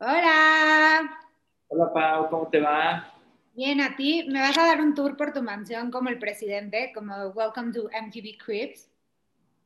[0.00, 1.10] Hola.
[1.66, 3.12] Hola Pau, ¿cómo te va?
[3.52, 4.28] Bien, a ti.
[4.30, 7.90] ¿Me vas a dar un tour por tu mansión como el presidente, como Welcome to
[7.90, 8.88] MTV Cribs?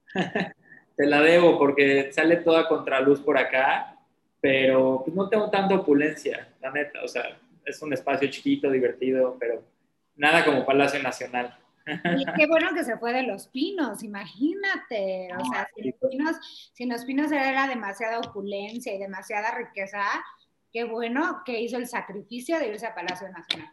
[0.97, 3.99] te la debo porque sale toda contraluz por acá,
[4.41, 7.03] pero pues, no tengo tanta opulencia, la neta.
[7.05, 9.63] O sea, es un espacio chiquito, divertido, pero
[10.17, 11.55] nada como Palacio Nacional.
[11.87, 15.29] Y qué bueno que se fue de los pinos, imagínate.
[15.39, 16.37] O sea, si los pinos,
[16.73, 20.03] si los pinos era demasiada opulencia y demasiada riqueza,
[20.73, 23.73] qué bueno que hizo el sacrificio de irse a Palacio Nacional.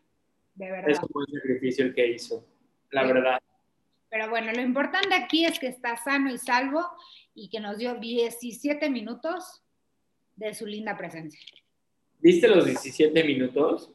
[0.55, 0.89] De verdad.
[0.89, 2.45] Es un buen sacrificio el que hizo,
[2.91, 3.39] la verdad.
[4.09, 6.85] Pero bueno, lo importante aquí es que está sano y salvo
[7.35, 9.61] y que nos dio 17 minutos
[10.35, 11.39] de su linda presencia.
[12.19, 13.91] ¿Viste los 17 minutos?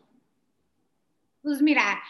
[1.43, 2.01] Pues mira,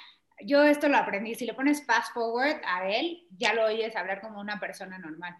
[0.46, 1.34] yo esto lo aprendí.
[1.34, 5.34] Si le pones fast forward a él, ya lo oyes hablar como una persona normal.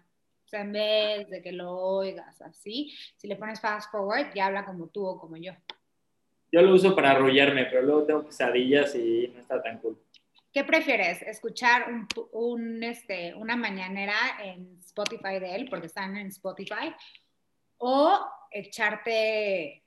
[0.45, 4.47] O sea, en vez de que lo oigas así, si le pones fast forward, ya
[4.47, 5.53] habla como tú o como yo.
[6.53, 9.99] Yo lo uso para arrollarme, pero luego tengo pesadillas y no está tan cool.
[10.53, 11.21] ¿Qué prefieres?
[11.23, 11.87] ¿Escuchar
[12.33, 16.95] un, este, una mañanera en Spotify de él, porque están en Spotify,
[17.79, 19.83] o echarte,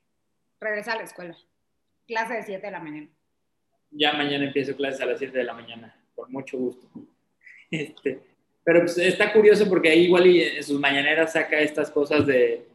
[0.59, 1.37] regresar a la escuela?
[2.05, 3.07] Clase de 7 de la mañana
[3.91, 6.87] ya mañana empiezo clases a las 7 de la mañana, con mucho gusto.
[7.69, 8.21] Este,
[8.63, 12.65] pero pues, está curioso porque ahí igual y en sus mañaneras saca estas cosas de...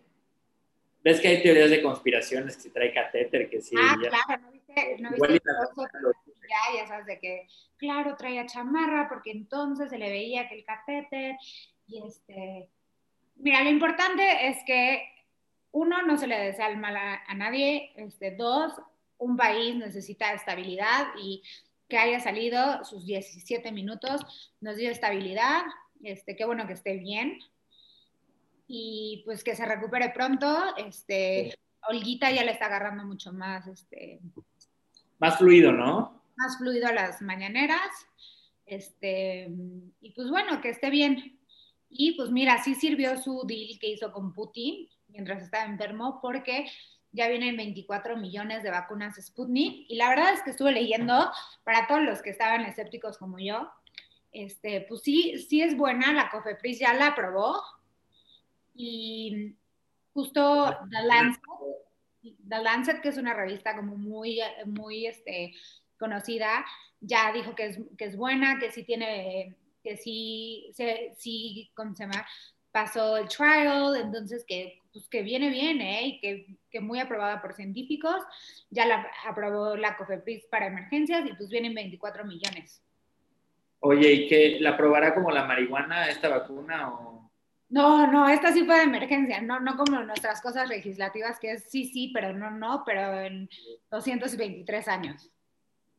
[1.02, 3.48] ¿Ves que hay teorías de conspiraciones que se trae catéter?
[3.48, 4.96] Que sí, ah, claro, ¿no viste?
[5.00, 5.40] ¿no viste
[6.48, 7.46] ya, ya sabes de que,
[7.78, 11.36] claro, traía chamarra porque entonces se le veía que el catéter
[11.86, 12.68] y este...
[13.36, 15.02] Mira, lo importante es que
[15.72, 18.72] uno, no se le desea el mal a, a nadie, este, dos,
[19.22, 21.42] un país necesita estabilidad y
[21.88, 24.20] que haya salido sus 17 minutos
[24.60, 25.62] nos dio estabilidad,
[26.02, 27.38] este, qué bueno que esté bien
[28.66, 31.54] y pues que se recupere pronto, este,
[31.88, 34.20] Olguita ya le está agarrando mucho más, este,
[35.18, 36.22] más fluido, ¿no?
[36.36, 37.90] Más fluido a las mañaneras,
[38.66, 39.50] este,
[40.00, 41.38] y pues bueno, que esté bien.
[41.90, 46.66] Y pues mira, sí sirvió su deal que hizo con Putin mientras estaba enfermo, porque
[47.12, 51.30] ya vienen 24 millones de vacunas Sputnik y la verdad es que estuve leyendo
[51.62, 53.70] para todos los que estaban escépticos como yo,
[54.32, 57.62] este, pues sí, sí es buena, la COFEPRIS ya la aprobó
[58.74, 59.54] y
[60.14, 61.42] justo The Lancet,
[62.48, 65.52] The Lancet, que es una revista como muy, muy este,
[65.98, 66.64] conocida,
[67.00, 70.72] ya dijo que es, que es buena, que sí tiene, que sí,
[71.16, 72.26] sí, ¿cómo se llama?
[72.72, 76.06] Pasó el trial, entonces que pues que viene bien, ¿eh?
[76.06, 78.16] Y que, que, muy aprobada por científicos.
[78.70, 82.82] Ya la aprobó la COFEPRIS para emergencias y pues vienen 24 millones.
[83.80, 87.30] Oye, ¿y que la aprobará como la marihuana esta vacuna o...?
[87.68, 91.70] No, no, esta sí fue de emergencia, no, no como nuestras cosas legislativas, que es
[91.70, 93.48] sí, sí, pero no, no, pero en
[93.90, 95.32] 223 años.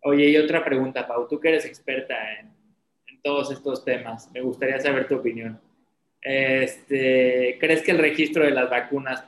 [0.03, 2.53] Oye, y otra pregunta, Pau, tú que eres experta en,
[3.07, 5.59] en todos estos temas, me gustaría saber tu opinión.
[6.23, 9.25] Este, ¿Crees que el registro de las vacunas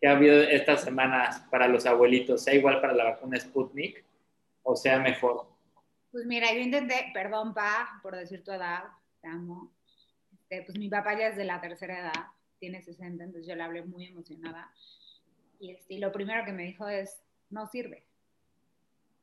[0.00, 4.04] que ha habido estas semanas para los abuelitos sea igual para la vacuna Sputnik
[4.62, 5.46] o sea mejor?
[6.12, 8.84] Pues mira, yo intenté, perdón, pa, por decir tu edad,
[9.20, 9.72] te amo.
[10.32, 12.26] Este, pues mi papá ya es de la tercera edad,
[12.58, 14.72] tiene 60, entonces yo le hablé muy emocionada.
[15.58, 18.04] Y, este, y lo primero que me dijo es, no sirve.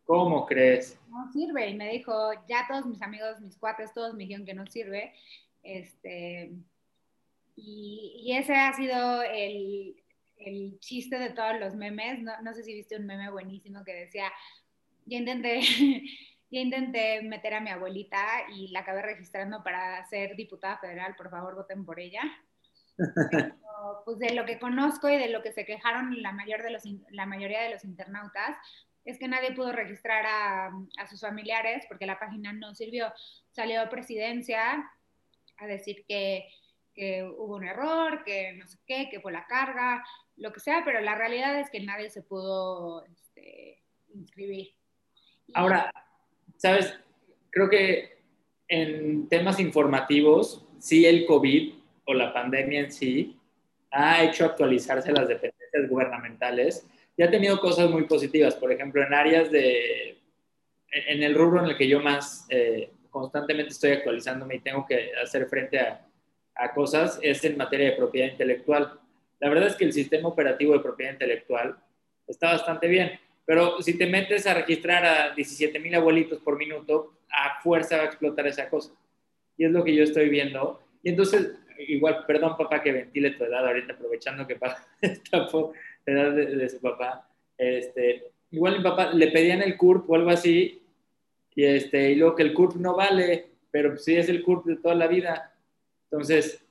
[0.06, 0.98] ¿Cómo crees?
[1.10, 1.70] No sirve.
[1.70, 5.14] Y me dijo, ya todos mis amigos, mis cuates, todos me dijeron que no sirve.
[5.64, 6.54] Este,
[7.58, 9.96] y, ese ha sido el,
[10.38, 12.22] el, chiste de todos los memes.
[12.22, 14.32] No, no, sé si viste un meme buenísimo que decía,
[15.06, 15.60] ya intenté,
[16.52, 18.26] ya intenté meter a mi abuelita
[18.56, 22.22] y la acabé registrando para ser diputada federal, por favor voten por ella.
[24.06, 26.84] pues de lo que conozco y de lo que se quejaron la, mayor de los,
[27.10, 28.56] la mayoría de los internautas,
[29.04, 33.12] es que nadie pudo registrar a, a, sus familiares porque la página no sirvió.
[33.52, 34.92] Salió presidencia
[35.58, 36.48] a decir que
[36.98, 40.04] que hubo un error, que no sé qué, que fue la carga,
[40.36, 43.84] lo que sea, pero la realidad es que nadie se pudo este,
[44.16, 44.70] inscribir.
[45.54, 45.94] Ahora,
[46.58, 47.00] ¿sabes?
[47.52, 48.18] Creo que
[48.68, 51.74] en temas informativos, sí el COVID
[52.06, 53.40] o la pandemia en sí
[53.92, 58.56] ha hecho actualizarse las dependencias gubernamentales y ha tenido cosas muy positivas.
[58.56, 60.18] Por ejemplo, en áreas de,
[60.92, 65.12] en el rubro en el que yo más eh, constantemente estoy actualizándome y tengo que
[65.24, 66.07] hacer frente a
[66.58, 69.00] a cosas es en materia de propiedad intelectual.
[69.40, 71.78] La verdad es que el sistema operativo de propiedad intelectual
[72.28, 77.14] está bastante bien, pero si te metes a registrar a 17 mil abuelitos por minuto,
[77.30, 78.92] a fuerza va a explotar esa cosa.
[79.58, 80.82] Y es lo que yo estoy viendo.
[81.04, 81.54] Y entonces,
[81.88, 84.58] igual, perdón papá que ventile tu edad ahorita, aprovechando que
[86.06, 87.30] edad de, su papá.
[87.58, 90.82] Este, igual mi papá le pedían el CURP o algo así,
[91.56, 94.76] y, este, y luego que el CURP no vale, pero sí es el CURP de
[94.78, 95.54] toda la vida.
[96.10, 96.64] Entonces,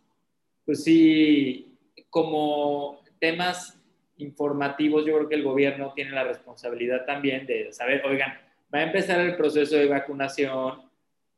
[0.64, 1.76] pues sí,
[2.10, 3.78] como temas
[4.18, 8.32] informativos, yo creo que el gobierno tiene la responsabilidad también de saber, oigan,
[8.74, 10.82] va a empezar el proceso de vacunación,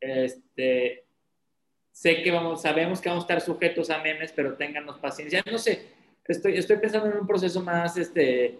[0.00, 1.05] este,
[1.91, 5.43] sé que vamos, sabemos que vamos a estar sujetos a memes, pero ténganos paciencia.
[5.50, 5.89] No sé,
[6.27, 8.59] estoy, estoy pensando en un proceso más este,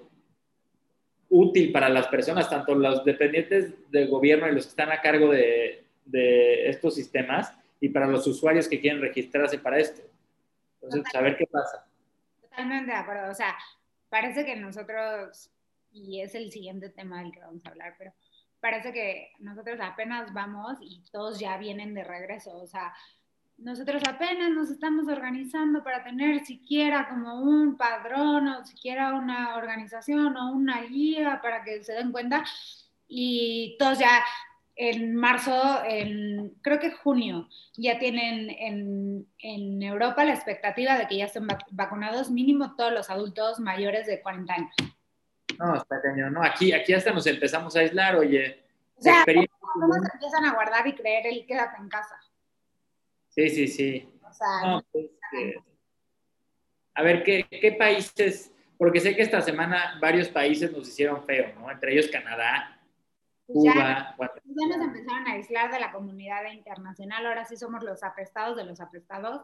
[1.29, 5.31] útil para las personas, tanto los dependientes del gobierno y los que están a cargo
[5.31, 10.03] de, de estos sistemas, y para los usuarios que quieren registrarse para esto.
[10.83, 11.87] Entonces, a ver qué pasa.
[12.41, 13.31] Totalmente de acuerdo.
[13.31, 13.57] O sea,
[14.09, 15.51] parece que nosotros,
[15.93, 18.13] y es el siguiente tema del que vamos a hablar, pero
[18.61, 22.57] parece que nosotros apenas vamos y todos ya vienen de regreso.
[22.57, 22.95] O sea,
[23.59, 30.37] nosotros apenas nos estamos organizando para tener siquiera como un padrón o siquiera una organización
[30.37, 32.45] o una guía para que se den cuenta
[33.09, 34.23] y todos ya
[34.79, 41.17] en marzo, en, creo que junio, ya tienen en, en, Europa la expectativa de que
[41.17, 44.75] ya estén vacunados mínimo todos los adultos mayores de 40 años.
[45.59, 46.33] No, está cañón.
[46.33, 48.63] No, aquí, aquí hasta nos empezamos a aislar, oye.
[48.95, 52.17] O sea, ¿cómo, se empiezan a guardar y creer el quédate en casa?
[53.31, 54.09] Sí, sí, sí.
[54.23, 55.57] O sea, pues, eh,
[56.95, 58.53] a ver, ¿qué, ¿qué países?
[58.77, 61.69] Porque sé que esta semana varios países nos hicieron feo, ¿no?
[61.69, 62.78] Entre ellos Canadá,
[63.49, 68.03] pues ya, ya, nos empezaron a aislar de la comunidad internacional, ahora sí somos los
[68.03, 69.43] apestados de los apestados.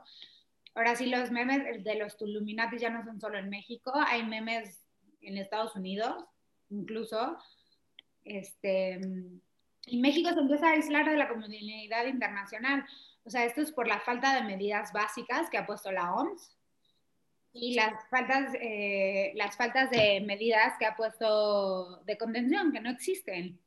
[0.75, 4.85] Ahora sí los memes de los Tuluminatis ya no son solo en México, hay memes
[5.23, 6.23] en Estados Unidos,
[6.69, 7.39] incluso.
[8.25, 9.01] Este,
[9.87, 12.85] y México se empieza a aislar de la comunidad internacional.
[13.25, 16.55] O sea, esto es por la falta de medidas básicas que ha puesto la OMS
[17.55, 22.91] y las faltas, eh, las faltas de medidas que ha puesto de contención, que no
[22.91, 23.61] existen.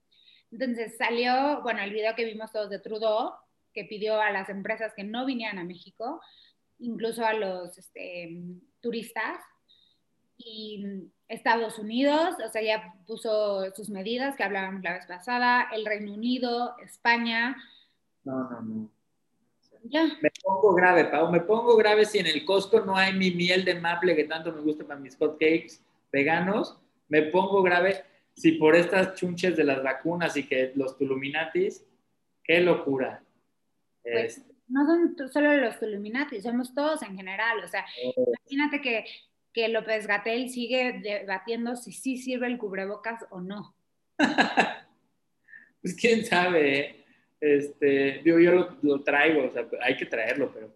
[0.52, 3.34] Entonces salió, bueno, el video que vimos todos de Trudeau,
[3.74, 6.22] que pidió a las empresas que no vinieran a México,
[6.80, 8.30] incluso a los este,
[8.80, 9.40] turistas,
[10.38, 15.86] y Estados Unidos, o sea, ya puso sus medidas que hablábamos la vez pasada, el
[15.86, 17.58] Reino Unido, España.
[18.24, 18.90] No, no, no.
[19.84, 20.06] Ya.
[20.22, 23.64] Me pongo grave, Pau, me pongo grave si en el Costco no hay mi miel
[23.64, 26.78] de maple que tanto me gusta para mis hot cakes veganos.
[27.08, 28.04] Me pongo grave
[28.38, 31.84] si por estas chunches de las vacunas y que los tuluminatis,
[32.44, 33.24] qué locura.
[34.04, 37.64] Pues, no son solo los tuluminatis, somos todos en general.
[37.64, 37.84] O sea,
[38.16, 39.06] imagínate que,
[39.52, 43.76] que López Gatel sigue debatiendo si sí sirve el cubrebocas o no.
[45.82, 47.06] pues quién sabe, ¿eh?
[47.42, 50.72] este, digo, yo lo, lo, traigo, o sea, hay que traerlo, pero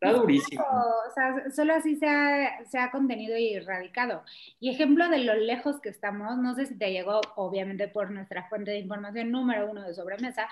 [0.00, 0.64] Está durísimo.
[0.64, 4.24] O sea, solo así se ha, se ha, contenido y erradicado.
[4.58, 8.48] Y ejemplo de lo lejos que estamos, no sé si te llegó, obviamente por nuestra
[8.48, 10.48] fuente de información número uno de sobremesa,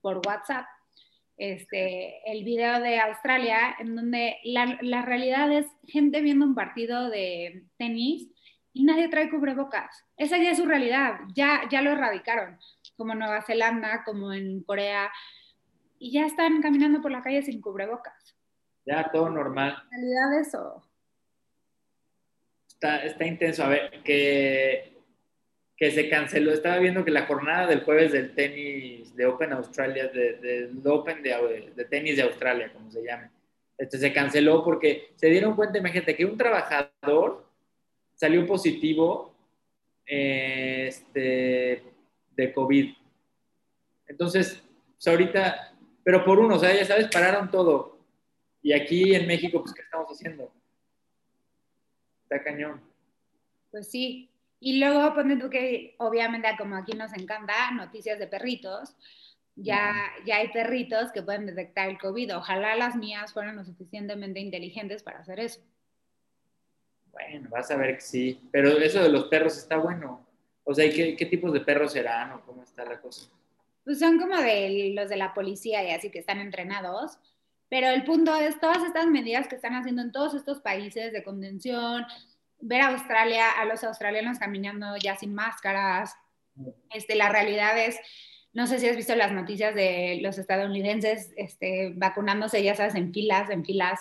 [0.00, 0.64] por WhatsApp,
[1.36, 7.10] este, el video de Australia, en donde la, la realidad es gente viendo un partido
[7.10, 8.30] de tenis
[8.72, 10.02] y nadie trae cubrebocas.
[10.16, 12.58] Esa ya es su realidad, ya, ya lo erradicaron,
[12.96, 15.10] como en Nueva Zelanda, como en Corea,
[15.98, 18.37] y ya están caminando por la calle sin cubrebocas.
[18.88, 19.76] Ya, todo normal.
[19.92, 20.82] En realidad eso.
[22.68, 23.62] Está, está intenso.
[23.62, 24.96] A ver, que,
[25.76, 26.52] que se canceló.
[26.52, 31.22] Estaba viendo que la jornada del jueves del tenis de Open Australia, del de, Open
[31.22, 33.28] de, de, tenis de Australia, como se llame,
[33.76, 37.44] este, se canceló porque se dieron cuenta, imagínate, que un trabajador
[38.14, 39.34] salió positivo
[40.06, 41.82] este,
[42.34, 42.94] de COVID.
[44.06, 44.62] Entonces,
[44.94, 47.97] pues ahorita, pero por uno, o sea, ya sabes, pararon todo
[48.62, 50.52] y aquí en México, pues, ¿qué estamos haciendo?
[52.24, 52.80] Está cañón.
[53.70, 54.30] Pues sí.
[54.60, 58.96] Y luego ponen tú que, obviamente, como aquí nos encanta, noticias de perritos.
[59.54, 59.92] Ya,
[60.24, 62.36] ya hay perritos que pueden detectar el COVID.
[62.36, 65.60] Ojalá las mías fueran lo suficientemente inteligentes para hacer eso.
[67.10, 68.40] Bueno, vas a ver que sí.
[68.52, 70.26] Pero eso de los perros está bueno.
[70.64, 73.28] O sea, ¿qué, qué tipos de perros serán o cómo está la cosa?
[73.84, 77.18] Pues son como de los de la policía y así que están entrenados
[77.68, 81.22] pero el punto es todas estas medidas que están haciendo en todos estos países de
[81.22, 82.04] contención,
[82.60, 86.14] ver a Australia, a los australianos caminando ya sin máscaras,
[86.92, 87.98] este, la realidad es,
[88.52, 93.12] no sé si has visto las noticias de los estadounidenses este, vacunándose, ya sabes, en
[93.12, 94.00] filas, en filas,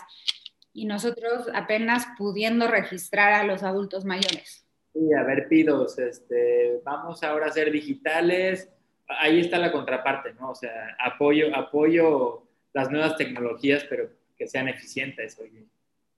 [0.74, 4.66] y nosotros apenas pudiendo registrar a los adultos mayores.
[4.94, 8.70] Sí, a ver, pidos, este, vamos ahora a ser digitales,
[9.08, 10.52] ahí está la contraparte, ¿no?
[10.52, 12.47] O sea, apoyo, apoyo
[12.78, 14.08] las nuevas tecnologías, pero
[14.38, 15.40] que sean eficientes.
[15.40, 15.66] Oye.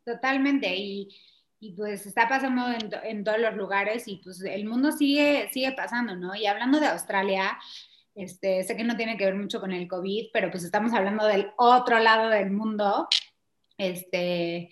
[0.04, 0.76] Totalmente.
[0.76, 1.08] Y,
[1.62, 5.72] y pues está pasando en, en, todos los lugares y pues el mundo sigue, sigue
[5.72, 6.36] pasando, ¿no?
[6.36, 7.58] Y hablando de Australia,
[8.14, 11.26] este, sé que no tiene que ver mucho con el COVID, pero pues estamos hablando
[11.26, 13.08] del otro lado del mundo,
[13.78, 14.70] este,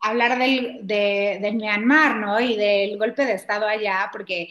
[0.00, 2.38] hablar del, de, Myanmar, ¿no?
[2.40, 4.48] Y del golpe de Estado allá, porque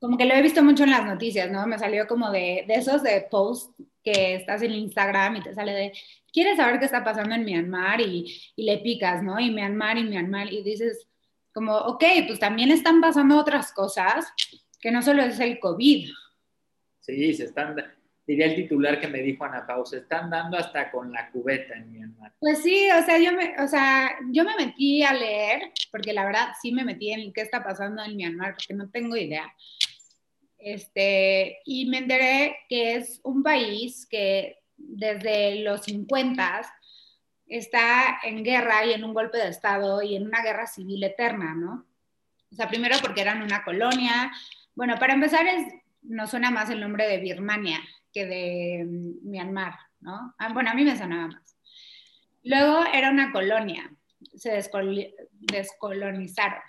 [0.00, 1.64] como que lo he visto mucho en las noticias, ¿no?
[1.68, 3.72] Me salió como de, de esos de posts
[4.06, 5.92] que estás en Instagram y te sale de,
[6.32, 8.00] ¿quieres saber qué está pasando en Myanmar?
[8.00, 9.40] Y, y le picas, ¿no?
[9.40, 11.08] Y Myanmar y Myanmar y dices
[11.52, 14.32] como, ok, pues también están pasando otras cosas
[14.80, 16.08] que no solo es el COVID.
[17.00, 17.74] Sí, se están,
[18.24, 21.74] diría el titular que me dijo Ana Pau, se están dando hasta con la cubeta
[21.74, 22.32] en Myanmar.
[22.38, 26.24] Pues sí, o sea, yo me, o sea, yo me metí a leer, porque la
[26.24, 29.52] verdad sí me metí en qué está pasando en Myanmar, porque no tengo idea.
[30.58, 36.62] Este, y me enteré que es un país que desde los 50
[37.46, 41.54] está en guerra y en un golpe de Estado y en una guerra civil eterna,
[41.54, 41.86] ¿no?
[42.50, 44.32] O sea, primero porque eran una colonia.
[44.74, 45.72] Bueno, para empezar, es,
[46.02, 47.80] nos suena más el nombre de Birmania
[48.12, 50.34] que de mm, Myanmar, ¿no?
[50.38, 51.56] Ah, bueno, a mí me sonaba más.
[52.42, 53.92] Luego era una colonia,
[54.34, 56.60] se descolonizaron.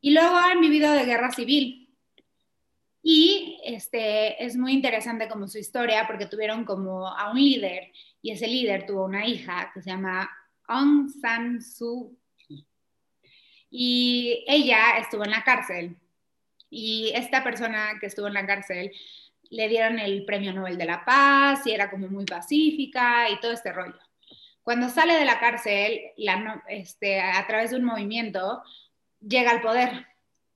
[0.00, 1.81] Y luego han vivido de guerra civil,
[3.02, 7.90] y este, es muy interesante como su historia porque tuvieron como a un líder
[8.22, 10.30] y ese líder tuvo una hija que se llama
[10.68, 12.64] Aung San Suu Kyi.
[13.70, 15.96] Y ella estuvo en la cárcel
[16.70, 18.92] y esta persona que estuvo en la cárcel
[19.50, 23.50] le dieron el premio Nobel de la Paz y era como muy pacífica y todo
[23.50, 23.98] este rollo.
[24.62, 28.62] Cuando sale de la cárcel, la, este, a través de un movimiento,
[29.20, 30.06] llega al poder.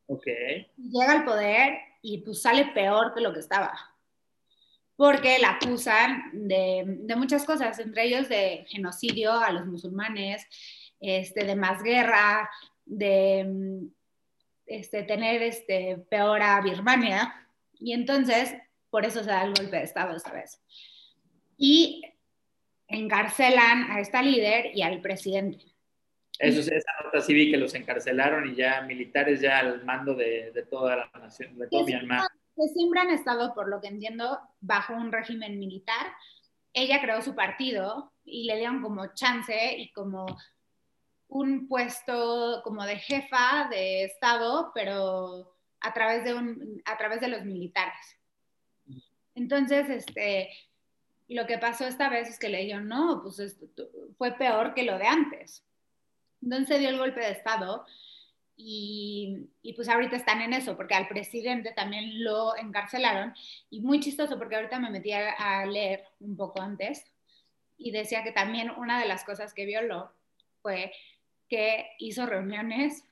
[0.06, 0.68] Okay.
[0.76, 3.76] Llega al poder y pues sale peor que lo que estaba.
[4.94, 10.46] Porque la acusan de, de muchas cosas, entre ellos de genocidio a los musulmanes,
[11.00, 12.48] este, de más guerra,
[12.84, 13.88] de
[14.66, 17.34] este, tener este, peor a Birmania.
[17.80, 18.54] Y entonces,
[18.88, 20.62] por eso se da el golpe de Estado esta vez.
[21.58, 22.02] Y
[22.86, 25.75] encarcelan a esta líder y al presidente.
[26.38, 30.50] Eso es esa nota sí que los encarcelaron y ya militares ya al mando de,
[30.52, 32.28] de toda la nación, de todo Myanmar.
[32.54, 36.06] Que siempre han estado, por lo que entiendo, bajo un régimen militar.
[36.72, 40.26] Ella creó su partido y le dieron como chance y como
[41.28, 47.28] un puesto como de jefa de Estado, pero a través de, un, a través de
[47.28, 48.16] los militares.
[49.34, 50.50] Entonces, este,
[51.28, 53.66] lo que pasó esta vez es que le dijeron, no, pues esto
[54.16, 55.65] fue peor que lo de antes.
[56.46, 57.84] Entonces se dio el golpe de Estado
[58.56, 63.34] y, y, pues ahorita están en eso, porque al presidente también lo encarcelaron
[63.68, 67.04] y muy chistoso porque ahorita me metí a, a leer un poco antes
[67.76, 70.12] y decía que también una de las cosas que violó
[70.62, 70.92] fue
[71.48, 73.04] que hizo reuniones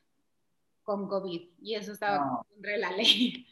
[0.84, 2.46] con COVID y eso estaba no.
[2.48, 3.48] contra la ley.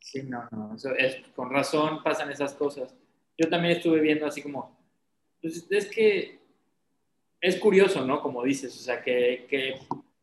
[0.00, 2.94] Sí, no, no, eso es, con razón pasan esas cosas.
[3.36, 4.74] Yo también estuve viendo así como,
[5.42, 6.37] pues es que
[7.40, 8.20] es curioso, ¿no?
[8.20, 9.74] Como dices, o sea, que, que,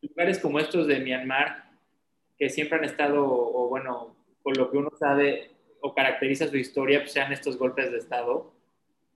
[0.01, 1.69] lugares como estos de Myanmar,
[2.37, 6.99] que siempre han estado, o bueno, con lo que uno sabe o caracteriza su historia,
[6.99, 8.53] pues sean estos golpes de Estado.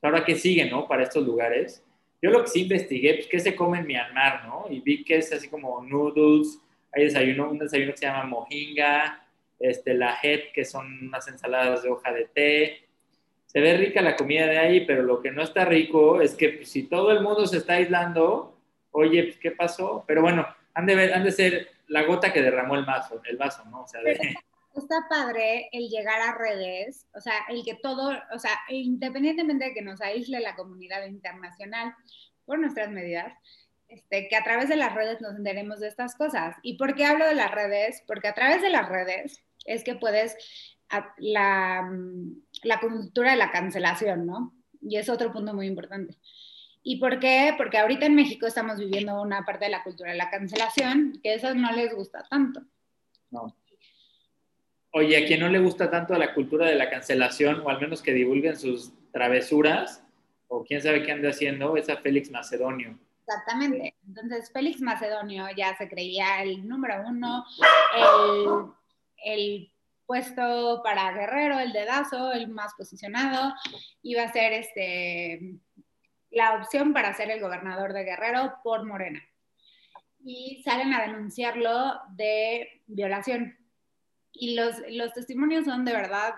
[0.01, 0.87] Ahora, ¿qué sigue, no?
[0.87, 1.83] Para estos lugares.
[2.21, 4.65] Yo lo que sí investigué, pues, ¿qué se come en Myanmar, no?
[4.69, 9.25] Y vi que es así como noodles, hay desayuno, un desayuno que se llama mohinga,
[9.59, 12.88] este, la het, que son unas ensaladas de hoja de té,
[13.49, 16.49] se ve rica la comida de ahí, pero lo que no está rico es que
[16.49, 18.55] pues, si todo el mundo se está aislando,
[18.91, 20.03] oye, pues, ¿qué pasó?
[20.05, 23.37] Pero bueno, han de, ver, han de ser la gota que derramó el vaso, el
[23.37, 23.81] vaso, ¿no?
[23.81, 24.01] O sea,
[24.75, 29.73] está, padre el llegar a redes, o sea, el que todo, o sea, independientemente de
[29.73, 31.95] que nos aísle la comunidad internacional
[32.45, 33.33] por nuestras medidas,
[33.87, 36.55] este, que a través de las redes nos enteremos de estas cosas.
[36.61, 38.03] ¿Y por qué hablo de las redes?
[38.05, 40.37] Porque a través de las redes es que puedes
[41.17, 41.89] la,
[42.63, 44.53] la cultura de la cancelación, ¿no?
[44.81, 46.17] Y es otro punto muy importante.
[46.83, 47.53] ¿Y por qué?
[47.57, 51.31] Porque ahorita en México estamos viviendo una parte de la cultura de la cancelación que
[51.31, 52.61] a eso no les gusta tanto.
[53.31, 53.55] No.
[54.91, 58.01] Oye, a quien no le gusta tanto la cultura de la cancelación, o al menos
[58.01, 60.03] que divulguen sus travesuras,
[60.47, 62.97] o quién sabe qué anda haciendo, es a Félix Macedonio.
[63.27, 63.95] Exactamente.
[64.07, 67.45] Entonces, Félix Macedonio ya se creía el número uno,
[67.95, 68.71] el,
[69.23, 69.71] el
[70.09, 73.53] puesto para Guerrero, el dedazo, el más posicionado,
[74.01, 75.59] iba a ser este,
[76.31, 79.21] la opción para ser el gobernador de Guerrero por Morena.
[80.25, 83.55] Y salen a denunciarlo de violación.
[84.33, 86.33] Y los, los testimonios son de verdad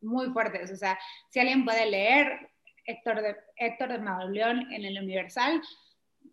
[0.00, 0.70] muy fuertes.
[0.70, 0.96] O sea,
[1.28, 2.50] si alguien puede leer
[2.86, 5.60] Héctor de, Héctor de Mauleón en el Universal,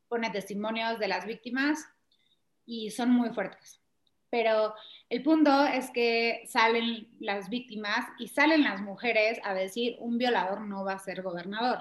[0.08, 1.84] pone testimonios de las víctimas
[2.64, 3.82] y son muy fuertes.
[4.30, 4.76] Pero
[5.10, 10.62] el punto es que salen las víctimas y salen las mujeres a decir un violador
[10.62, 11.80] no va a ser gobernador.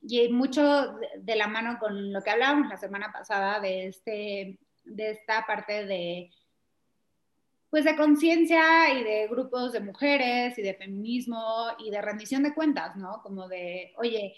[0.00, 5.10] Y mucho de la mano con lo que hablábamos la semana pasada de, este, de
[5.10, 6.30] esta parte de
[7.68, 12.52] pues de conciencia y de grupos de mujeres y de feminismo y de rendición de
[12.52, 13.22] cuentas, ¿no?
[13.22, 14.36] Como de, oye,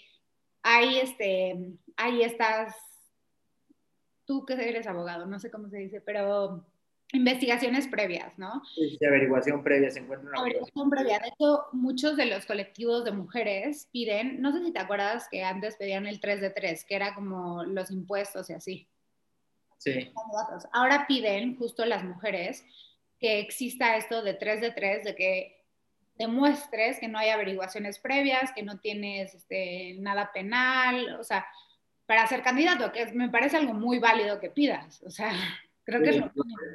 [0.63, 2.73] hay este, hay estas,
[4.23, 6.65] tú que eres abogado, no sé cómo se dice, pero
[7.15, 8.61] investigaciones previas, ¿no?
[8.75, 11.19] Sí, averiguación previa, se encuentra una averiguación previa.
[11.19, 15.43] De hecho, muchos de los colectivos de mujeres piden, no sé si te acuerdas que
[15.43, 18.87] antes pedían el 3 de 3, que era como los impuestos y así.
[19.77, 20.11] Sí.
[20.73, 22.63] Ahora piden justo las mujeres
[23.19, 25.63] que exista esto de 3 de 3, de que
[26.17, 31.45] demuestres que no hay averiguaciones previas, que no tienes este, nada penal, o sea,
[32.05, 35.31] para ser candidato, que me parece algo muy válido que pidas, o sea,
[35.85, 36.31] creo que es lo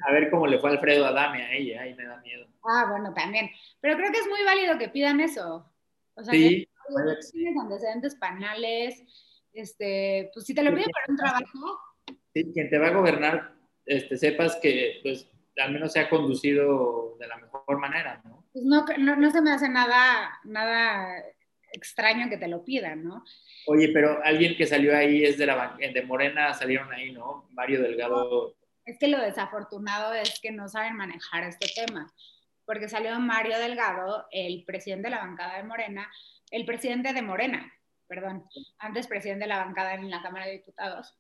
[0.08, 2.46] A ver cómo le fue a Alfredo Adame a ella, ahí me da miedo.
[2.64, 3.50] Ah, bueno, también,
[3.80, 5.70] pero creo que es muy válido que pidan eso,
[6.14, 6.66] o sea, sí.
[6.66, 9.02] que tienes antecedentes penales,
[9.52, 11.80] este, pues si te lo piden para un trabajo.
[12.32, 13.52] Sí, quien te va a gobernar,
[13.84, 18.46] este, sepas que, pues, al menos se ha conducido de la mejor manera, ¿no?
[18.52, 18.84] Pues no,
[19.16, 21.22] no, se me hace nada, nada
[21.72, 23.24] extraño que te lo pidan, ¿no?
[23.66, 27.48] Oye, pero alguien que salió ahí es de la de Morena, salieron ahí, ¿no?
[27.50, 28.56] Mario Delgado.
[28.90, 32.12] Es que lo desafortunado es que no saben manejar este tema,
[32.64, 36.10] porque salió Mario Delgado, el presidente de la bancada de Morena,
[36.50, 37.72] el presidente de Morena,
[38.08, 38.44] perdón,
[38.80, 41.14] antes presidente de la bancada en la Cámara de Diputados,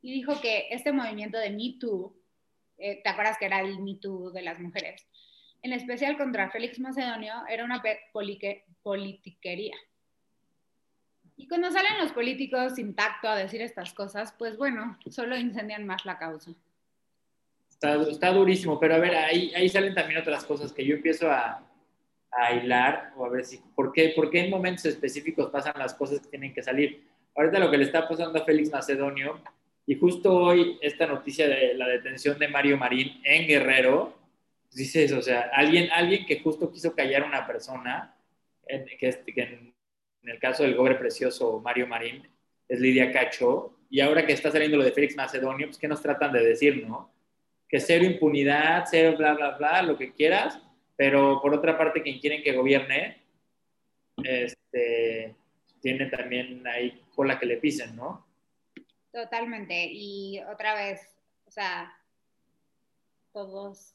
[0.00, 2.14] y dijo que este movimiento de Me Too
[2.78, 5.04] eh, ¿te acuerdas que era el Me Too de las mujeres?
[5.62, 7.82] En especial contra Félix Macedonio, era una
[8.82, 9.74] politiquería.
[11.36, 15.84] Y cuando salen los políticos sin tacto a decir estas cosas, pues bueno, solo incendian
[15.84, 16.52] más la causa.
[17.80, 21.64] Está, durísimo, pero a ver, ahí, ahí salen también otras cosas que yo empiezo a,
[22.32, 25.94] a hilar o a ver si, ¿por qué, ¿por qué en momentos específicos pasan las
[25.94, 27.06] cosas que tienen que salir?
[27.36, 29.40] Ahorita lo que le está pasando a Félix Macedonio
[29.86, 34.12] y justo hoy esta noticia de la detención de Mario Marín en Guerrero,
[34.66, 38.14] pues dices, o sea, alguien, alguien que justo quiso callar a una persona,
[38.66, 39.74] en, que, en,
[40.24, 42.28] el caso del gobre precioso Mario Marín,
[42.68, 46.02] es Lidia Cacho, y ahora que está saliendo lo de Félix Macedonio, pues ¿qué nos
[46.02, 47.10] tratan de decir, no?
[47.68, 50.60] Que cero impunidad, cero bla, bla, bla, lo que quieras,
[50.96, 53.22] pero por otra parte, quien quieren que gobierne,
[54.24, 55.36] este,
[55.80, 58.26] tiene también ahí cola que le pisen, ¿no?
[59.12, 59.88] Totalmente.
[59.90, 61.00] Y otra vez,
[61.46, 61.92] o sea,
[63.32, 63.94] todos,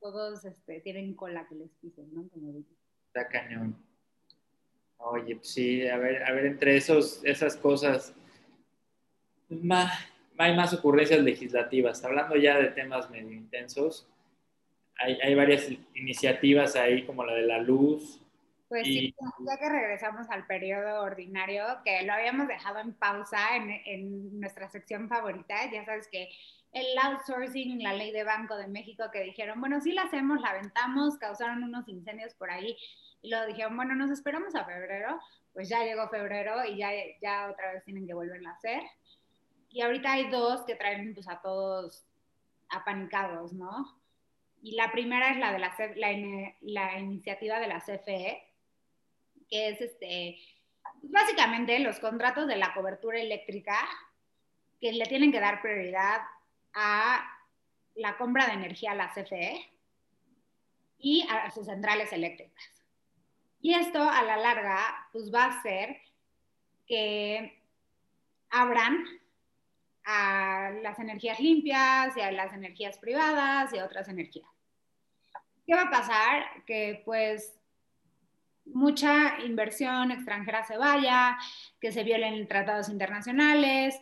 [0.00, 2.28] todos este, tienen cola que les pisen, ¿no?
[2.28, 2.64] Como
[3.08, 3.76] Está cañón.
[4.98, 8.14] Oye, pues sí, a ver, a ver, entre esos, esas cosas,
[9.48, 9.92] más,
[10.38, 12.04] hay más ocurrencias legislativas.
[12.04, 14.08] Hablando ya de temas medio intensos,
[14.98, 18.20] hay, hay varias iniciativas ahí, como la de la luz,
[18.74, 19.14] pues sí,
[19.46, 24.68] ya que regresamos al periodo ordinario, que lo habíamos dejado en pausa en, en, nuestra
[24.68, 26.28] sección favorita, ya sabes que
[26.72, 30.48] el outsourcing, la ley de Banco de México, que dijeron, bueno, sí la hacemos, la
[30.48, 32.76] aventamos, causaron unos incendios por ahí,
[33.22, 35.20] y luego dijeron, bueno, nos esperamos a febrero,
[35.52, 36.90] pues ya llegó febrero y ya,
[37.22, 38.82] ya otra vez tienen que volverla a hacer.
[39.74, 42.06] Y ahorita hay dos que traen pues, a todos
[42.68, 44.00] apanicados, ¿no?
[44.62, 48.40] Y la primera es la de la, la, la iniciativa de la CFE,
[49.50, 50.38] que es este,
[51.02, 53.76] básicamente los contratos de la cobertura eléctrica
[54.80, 56.20] que le tienen que dar prioridad
[56.72, 57.28] a
[57.96, 59.60] la compra de energía a la CFE
[60.98, 62.64] y a sus centrales eléctricas.
[63.60, 66.00] Y esto a la larga pues va a hacer
[66.86, 67.60] que
[68.50, 69.04] abran
[70.04, 74.48] a las energías limpias y a las energías privadas y a otras energías.
[75.66, 76.44] ¿Qué va a pasar?
[76.66, 77.58] Que pues
[78.66, 81.38] mucha inversión extranjera se vaya,
[81.80, 83.98] que se violen tratados internacionales.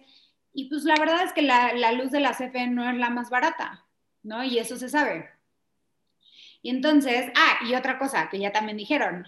[0.52, 3.30] Y pues la verdad es que la, luz de la CFE no es la más
[3.30, 3.84] barata,
[4.22, 4.44] ¿no?
[4.44, 5.30] Y eso se sabe.
[6.62, 9.26] Y entonces, ah, y otra cosa que ya también dijeron,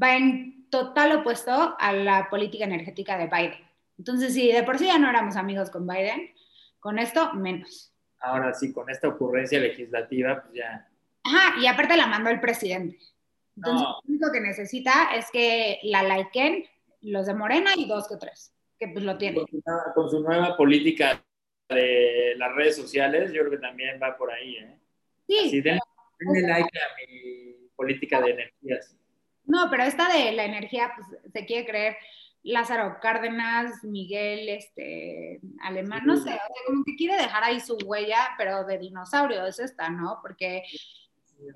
[0.00, 3.71] va en total opuesto a la política energética de Biden.
[4.02, 6.32] Entonces, si de por sí ya no éramos amigos con Biden,
[6.80, 7.94] con esto menos.
[8.18, 10.88] Ahora sí, con esta ocurrencia legislativa, pues ya.
[11.22, 12.98] Ajá, y aparte la mandó el presidente.
[13.54, 16.64] Entonces, lo único que necesita es que la liken
[17.02, 19.44] los de Morena y dos que tres, que pues lo tienen.
[19.94, 21.24] Con su, nueva política
[21.68, 24.78] de las redes sociales, yo creo que también va por ahí, ¿eh?
[25.28, 25.60] Sí.
[25.60, 25.80] denle,
[26.48, 28.96] like a mi política de energías.
[29.44, 31.96] No, pero esta de la energía, pues se quiere creer
[32.44, 37.76] Lázaro Cárdenas, Miguel, este, Alemán, no sé, o sea, como que quiere dejar ahí su
[37.84, 40.18] huella, pero de dinosaurio es esta, ¿no?
[40.20, 40.64] Porque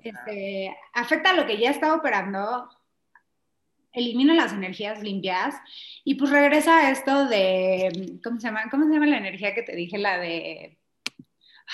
[0.01, 2.69] este, afecta a lo que ya está operando,
[3.91, 5.55] elimina las energías limpias
[6.03, 8.69] y pues regresa a esto de, ¿cómo se llama?
[8.69, 9.97] ¿Cómo se llama la energía que te dije?
[9.97, 10.77] La de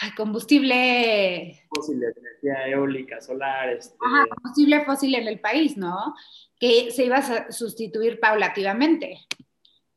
[0.01, 1.61] ay, combustible...
[1.69, 3.69] Fósil, energía eólica, solar.
[3.69, 3.95] Este...
[3.99, 6.15] Ajá, combustible fósil en el país, ¿no?
[6.59, 9.19] Que se iba a sustituir paulativamente.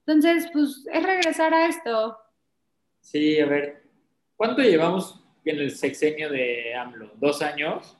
[0.07, 2.19] Entonces, pues es regresar a esto.
[3.01, 3.83] Sí, a ver,
[4.37, 7.13] ¿cuánto llevamos en el sexenio de AMLO?
[7.17, 7.97] ¿Dos años?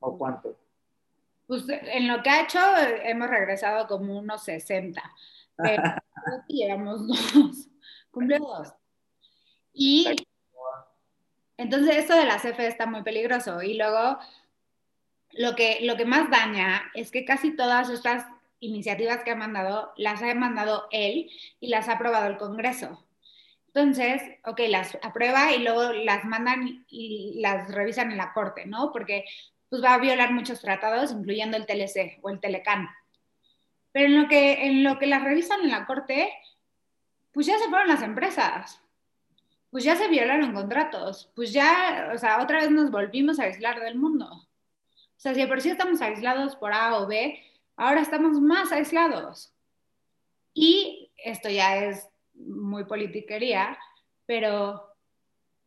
[0.00, 0.58] ¿O cuánto?
[1.46, 2.58] Pues en lo que ha hecho
[3.04, 5.02] hemos regresado como unos 60,
[5.56, 5.82] pero
[6.48, 7.68] llevamos dos,
[8.10, 8.72] cumplió dos.
[9.74, 10.06] Y
[11.56, 13.62] entonces esto de la CFE está muy peligroso.
[13.62, 14.18] Y luego
[15.32, 18.24] lo que, lo que más daña es que casi todas estas
[18.60, 23.04] iniciativas que ha mandado las ha mandado él y las ha aprobado el Congreso.
[23.68, 28.92] Entonces, ok, las aprueba y luego las mandan y las revisan en la Corte, ¿no?
[28.92, 29.24] Porque
[29.68, 32.88] pues va a violar muchos tratados, incluyendo el TLC o el Telecan.
[33.90, 36.32] Pero en lo que, en lo que las revisan en la Corte,
[37.32, 38.80] pues ya se fueron las empresas
[39.74, 43.80] pues ya se violaron contratos, pues ya, o sea, otra vez nos volvimos a aislar
[43.80, 44.26] del mundo.
[44.30, 47.42] O sea, si de por sí estamos aislados por A o B,
[47.74, 49.52] ahora estamos más aislados.
[50.52, 53.76] Y esto ya es muy politiquería,
[54.26, 54.94] pero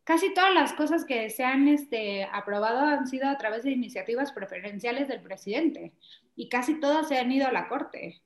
[0.05, 4.31] casi todas las cosas que se han este, aprobado han sido a través de iniciativas
[4.31, 5.91] preferenciales del presidente
[6.33, 8.21] y casi todas se han ido a la corte.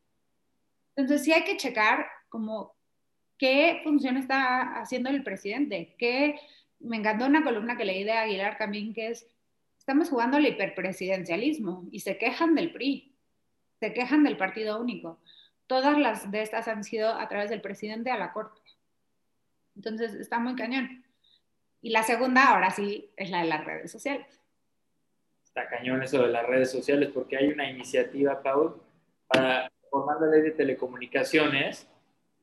[0.96, 2.76] Entonces sí hay que checar como
[3.42, 5.96] ¿Qué función está haciendo el presidente?
[5.98, 6.40] Que
[6.80, 9.26] me encantó una columna que leí de Aguilar también, que es,
[9.80, 13.16] estamos jugando al hiperpresidencialismo y se quejan del PRI,
[13.80, 15.20] se quejan del partido único.
[15.66, 18.62] Todas las de estas han sido a través del presidente a la corte.
[19.76, 21.04] Entonces, está muy cañón.
[21.82, 24.40] Y la segunda, ahora sí, es la de las redes sociales.
[25.44, 28.80] Está cañón eso de las redes sociales, porque hay una iniciativa, Paul,
[29.26, 31.91] para formar la ley de telecomunicaciones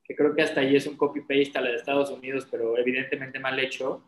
[0.09, 3.39] que creo que hasta ahí es un copy-paste a la de Estados Unidos, pero evidentemente
[3.39, 4.03] mal hecho,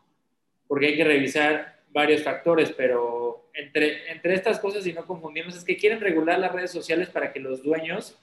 [0.67, 5.65] porque hay que revisar varios factores, pero entre, entre estas cosas, y no confundimos, es
[5.65, 8.19] que quieren regular las redes sociales para que los dueños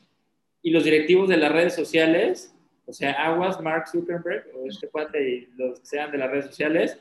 [0.63, 2.55] y los directivos de las redes sociales,
[2.87, 6.45] o sea, Aguas, Mark Zuckerberg, o este cuate y los que sean de las redes
[6.45, 6.99] sociales,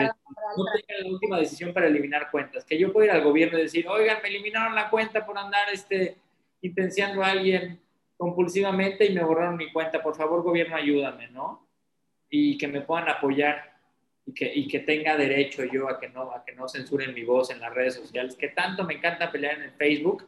[0.00, 0.08] eh,
[0.56, 2.64] no tengan la última decisión para eliminar cuentas.
[2.64, 5.68] Que yo puedo ir al gobierno y decir, oigan, me eliminaron la cuenta por andar
[5.72, 6.16] este,
[6.62, 7.80] intenciando a alguien
[8.16, 11.68] compulsivamente y me borraron mi cuenta, por favor gobierno ayúdame, ¿no?
[12.28, 13.76] Y que me puedan apoyar
[14.24, 17.24] y que, y que tenga derecho yo a que, no, a que no censuren mi
[17.24, 20.26] voz en las redes sociales, que tanto me encanta pelear en el Facebook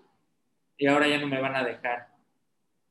[0.77, 2.09] y ahora ya no me van a dejar,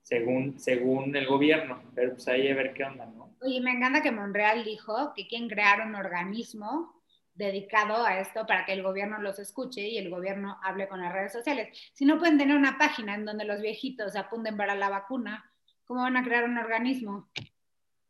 [0.02, 3.36] según, según el gobierno, pero pues ahí a ver qué onda, ¿no?
[3.42, 6.97] Oye, me encanta que Monreal dijo que quieren crear un organismo
[7.38, 11.14] dedicado a esto para que el gobierno los escuche y el gobierno hable con las
[11.14, 11.78] redes sociales.
[11.94, 15.50] Si no pueden tener una página en donde los viejitos apunten para la vacuna,
[15.86, 17.30] ¿cómo van a crear un organismo?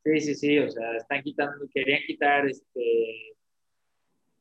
[0.03, 3.35] Sí, sí, sí, o sea, están quitando, querían quitar este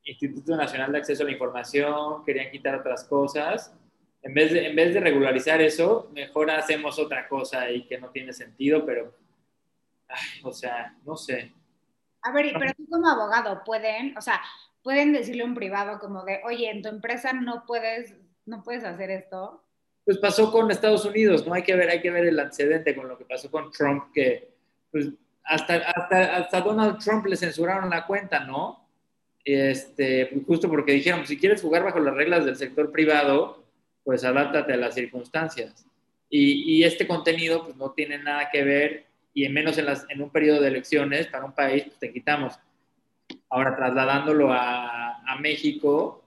[0.05, 3.75] Instituto Nacional de Acceso a la Información, querían quitar otras cosas.
[4.23, 8.11] En vez de, en vez de regularizar eso, mejor hacemos otra cosa y que no
[8.11, 9.13] tiene sentido, pero,
[10.45, 11.53] o sea, no sé.
[12.23, 14.41] A ver, pero tú como abogado pueden, o sea,
[14.87, 19.11] pueden decirle un privado como de, oye, en tu empresa no puedes, no puedes hacer
[19.11, 19.61] esto.
[20.05, 21.55] Pues pasó con Estados Unidos, ¿no?
[21.55, 24.49] Hay que ver, hay que ver el antecedente con lo que pasó con Trump, que
[24.93, 25.09] pues
[25.43, 28.89] hasta, hasta, hasta Donald Trump le censuraron la cuenta, ¿no?
[29.45, 33.65] Este, justo porque dijeron, si quieres jugar bajo las reglas del sector privado,
[34.05, 35.85] pues adáptate a las circunstancias.
[36.31, 40.07] Y, y este contenido pues no tiene nada que ver, y en menos en, las,
[40.11, 42.57] en un periodo de elecciones para un país, pues te quitamos.
[43.49, 46.25] Ahora, trasladándolo a, a, México,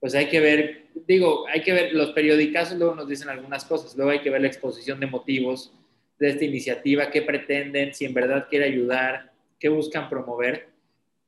[0.00, 3.94] pues hay que ver, digo, hay que ver, los periodicazos luego nos dicen algunas cosas,
[3.96, 5.72] luego hay que ver la exposición de motivos
[6.18, 10.68] de esta iniciativa, qué pretenden, si en verdad quiere ayudar, qué buscan promover,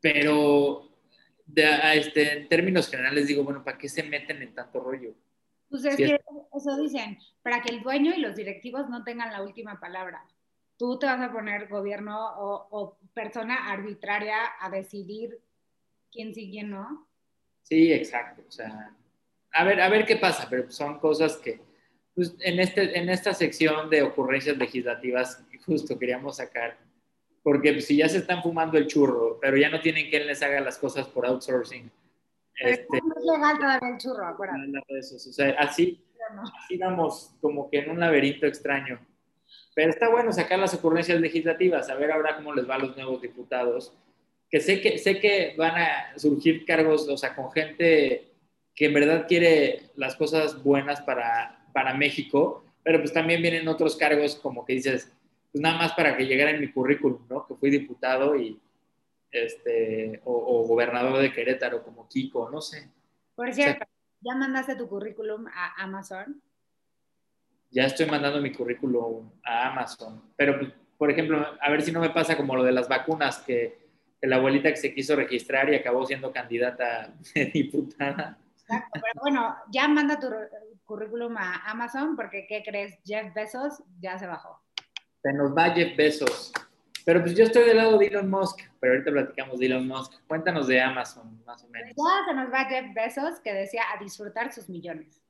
[0.00, 0.88] pero
[1.46, 5.14] de, a este, en términos generales digo, bueno, ¿para qué se meten en tanto rollo?
[5.68, 6.18] Pues es que
[6.56, 10.24] eso dicen, para que el dueño y los directivos no tengan la última palabra
[10.78, 15.40] tú te vas a poner gobierno o, persona arbitraria a decidir
[16.10, 17.08] quién sí, quién no.
[17.64, 18.42] Sí, exacto.
[18.48, 18.94] O sea,
[19.50, 21.60] a ver, a ver qué pasa, pero son cosas que,
[22.14, 26.78] pues, en, este, en esta sección de ocurrencias legislativas, justo queríamos sacar,
[27.42, 30.40] porque pues, si ya se están fumando el churro, pero ya no tienen quien les
[30.42, 31.90] haga las cosas por outsourcing.
[32.60, 34.72] Este, no es legal todavía el churro, acuérdate.
[34.88, 36.04] O sea, así,
[36.62, 39.00] así vamos como que en un laberinto extraño.
[39.74, 42.96] Pero está bueno sacar las ocurrencias legislativas, a ver ahora cómo les va a los
[42.96, 43.92] nuevos diputados,
[44.50, 48.32] que sé que, sé que van a surgir cargos, o sea, con gente
[48.74, 53.96] que en verdad quiere las cosas buenas para, para México, pero pues también vienen otros
[53.96, 55.12] cargos como que dices,
[55.52, 57.46] pues nada más para que llegara en mi currículum, ¿no?
[57.46, 58.60] Que fui diputado y,
[59.30, 62.88] este, o, gobernador de Querétaro como Kiko, no sé.
[63.34, 63.84] Por cierto,
[64.20, 66.42] ¿ya mandaste tu currículum a Amazon?
[67.70, 72.00] Ya estoy mandando mi currículum a Amazon, pero pues, por ejemplo, a ver si no
[72.00, 73.86] me pasa como lo de las vacunas, que,
[74.22, 77.12] la abuelita que se quiso registrar y acabó siendo candidata
[77.54, 78.38] diputada.
[78.56, 80.28] Exacto, pero bueno, ya manda tu
[80.84, 82.98] currículum a Amazon porque, ¿qué crees?
[83.04, 84.60] Jeff Bezos ya se bajó.
[85.22, 86.52] Se nos va Jeff Bezos.
[87.04, 90.12] Pero pues yo estoy del lado de Elon Musk, pero ahorita platicamos de Elon Musk.
[90.26, 91.94] Cuéntanos de Amazon, más o menos.
[91.96, 95.22] Ya se nos va Jeff Bezos, que decía a disfrutar sus millones.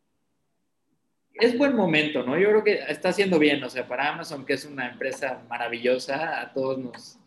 [1.40, 2.38] Es buen momento, ¿no?
[2.38, 6.40] Yo creo que está haciendo bien, o sea, para Amazon, que es una empresa maravillosa,
[6.40, 7.18] a todos nos,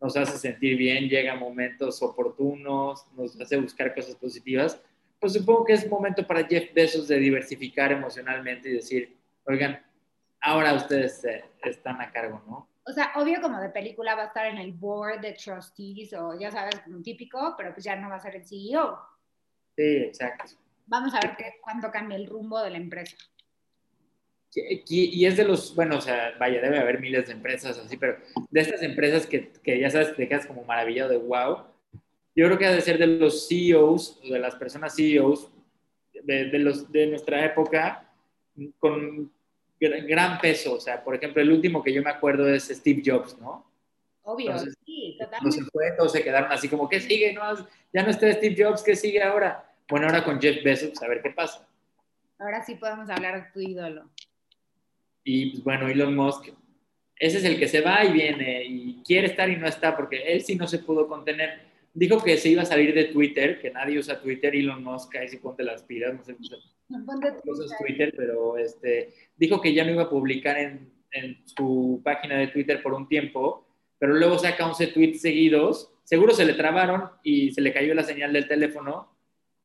[0.00, 4.80] nos hace sentir bien, llega momentos oportunos, nos hace buscar cosas positivas.
[5.18, 9.80] Pues supongo que es momento para Jeff Bezos de diversificar emocionalmente y decir, oigan,
[10.40, 12.70] ahora ustedes eh, están a cargo, ¿no?
[12.90, 16.38] o sea, obvio como de película va a estar en el board de trustees o
[16.38, 18.98] ya sabes, como típico, pero pues ya no va a ser el CEO.
[19.76, 20.56] Sí, exacto.
[20.86, 23.16] Vamos a ver qué, cuánto cambia el rumbo de la empresa.
[24.52, 28.18] Y, es de los, bueno, o sea, vaya, debe haber miles de empresas así, pero
[28.50, 31.58] de estas empresas que, que ya sabes, te quedas como maravillado de wow,
[32.34, 35.50] yo creo que ha de ser de los CEOs, de las personas CEOs
[36.24, 38.10] de, de, los, de nuestra época,
[38.78, 39.32] con
[39.78, 40.74] gran peso.
[40.74, 43.66] O sea, por ejemplo, el último que yo me acuerdo es Steve Jobs, ¿no?
[44.22, 45.44] Obvio, sí, totalmente.
[45.44, 47.32] No se fue, todos se quedaron así como, ¿qué sigue?
[47.32, 47.56] No,
[47.92, 49.64] ya no está Steve Jobs, ¿qué sigue ahora?
[49.88, 51.66] Bueno, ahora con Jeff Bezos, a ver qué pasa.
[52.38, 54.08] Ahora sí podemos hablar de tu ídolo.
[55.24, 56.48] Y pues, bueno, Elon Musk,
[57.16, 60.22] ese es el que se va y viene y quiere estar y no está porque
[60.32, 61.68] él sí no se pudo contener.
[61.92, 65.28] Dijo que se iba a salir de Twitter, que nadie usa Twitter, Elon Musk, ahí
[65.28, 66.36] sí ponte las pilas, no sé
[67.44, 72.38] usas Twitter, pero este, dijo que ya no iba a publicar en, en, su página
[72.38, 73.66] de Twitter por un tiempo,
[73.98, 78.02] pero luego saca 11 tweets seguidos, seguro se le trabaron y se le cayó la
[78.02, 79.16] señal del teléfono,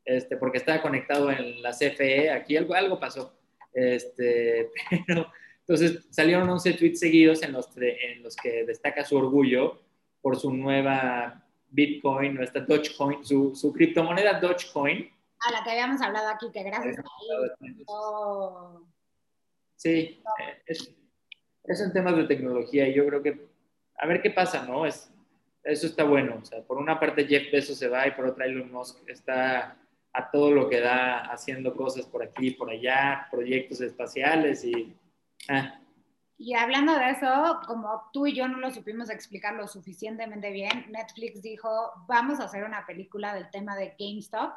[0.03, 3.39] este, porque estaba conectado en la CFE, aquí algo, algo pasó,
[3.73, 4.69] este,
[5.07, 5.31] pero
[5.67, 9.81] entonces salieron 11 tweets seguidos en los, en los que destaca su orgullo
[10.21, 15.11] por su nueva Bitcoin, nuestra Dogecoin, su, su criptomoneda Dogecoin.
[15.39, 17.81] A la que habíamos hablado aquí, que gracias a él.
[19.75, 20.95] Sí, eh, es,
[21.63, 23.47] es en temas de tecnología y yo creo que
[23.97, 24.85] a ver qué pasa, ¿no?
[24.85, 25.11] Es,
[25.63, 26.37] eso está bueno.
[26.43, 29.79] O sea, por una parte Jeff Bezos se va y por otra Elon Musk está
[30.13, 34.95] a todo lo que da haciendo cosas por aquí y por allá, proyectos espaciales y...
[35.49, 35.79] Ah,
[36.37, 40.85] y hablando de eso, como tú y yo no lo supimos explicar lo suficientemente bien,
[40.89, 41.69] Netflix dijo,
[42.07, 44.51] vamos a hacer una película del tema de GameStop.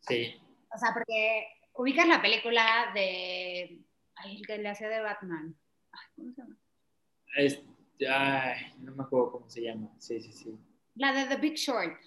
[0.00, 0.34] Sí.
[0.74, 3.82] O sea, porque ubicas la película de...
[4.14, 5.54] Ay, el que le hacía de Batman.
[5.92, 6.56] Ay, ¿Cómo se llama?
[7.36, 7.62] Es,
[8.10, 9.90] ay, no me acuerdo cómo se llama.
[9.98, 10.58] Sí, sí, sí.
[10.94, 12.00] La de The Big Short.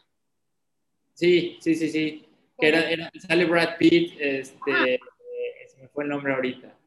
[1.14, 2.28] Sí, sí, sí, sí.
[2.58, 4.86] Que era, era, sale Brad Pitt, este, ah.
[4.88, 5.00] eh,
[5.68, 6.81] se me fue el nombre ahorita.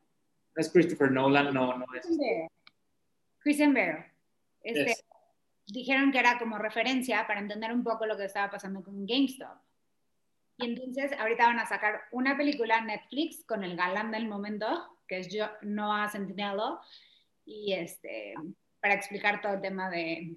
[0.56, 2.08] No es Christopher Nolan, no, no es.
[3.38, 4.12] Christian Bale.
[4.62, 4.94] Este,
[5.66, 9.58] Dijeron que era como referencia para entender un poco lo que estaba pasando con GameStop.
[10.58, 15.18] Y entonces ahorita van a sacar una película Netflix con el galán del momento, que
[15.18, 15.28] es
[15.62, 16.80] Noah Centinelo,
[17.44, 18.34] y este,
[18.80, 20.36] para explicar todo el tema de,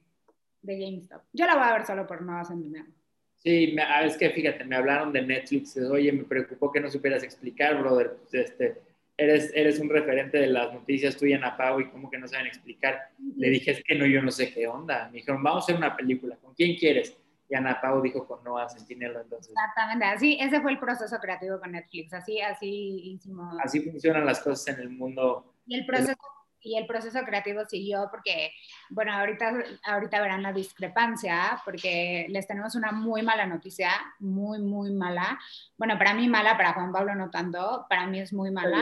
[0.61, 1.23] de GameStop.
[1.33, 2.89] Yo la voy a ver solo por Noah Centinelo.
[3.35, 7.21] Sí, ah, es que fíjate, me hablaron de Netflix, oye, me preocupó que no supieras
[7.23, 8.81] explicar, brother, este,
[9.17, 12.27] eres, eres un referente de las noticias tú y Ana Pau y cómo que no
[12.27, 13.09] saben explicar.
[13.35, 15.09] Le dije, es que no, yo no sé qué onda.
[15.09, 17.17] Me dijeron, vamos a hacer una película, ¿con quién quieres?
[17.49, 19.53] Y Ana Pau dijo con Noah Centinelo, entonces.
[19.53, 23.55] Exactamente, así, ese fue el proceso creativo con Netflix, así, así hicimos.
[23.63, 25.53] Así funcionan las cosas en el mundo.
[25.65, 26.17] Y el proceso
[26.61, 28.51] y el proceso creativo siguió porque,
[28.89, 34.91] bueno, ahorita, ahorita verán la discrepancia porque les tenemos una muy mala noticia, muy, muy
[34.91, 35.39] mala.
[35.77, 38.81] Bueno, para mí mala, para Juan Pablo no tanto, para mí es muy mala.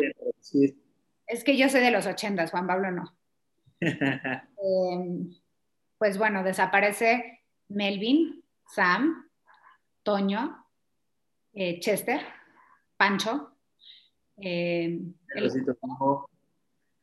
[1.27, 3.15] Es que yo soy de los ochentas, Juan Pablo no.
[4.67, 5.35] Em,
[5.97, 9.29] pues bueno, desaparece Melvin, Sam,
[10.03, 10.65] Toño,
[11.53, 12.21] eh, Chester,
[12.97, 13.51] Pancho.
[14.37, 14.99] Eh,
[15.35, 15.51] el,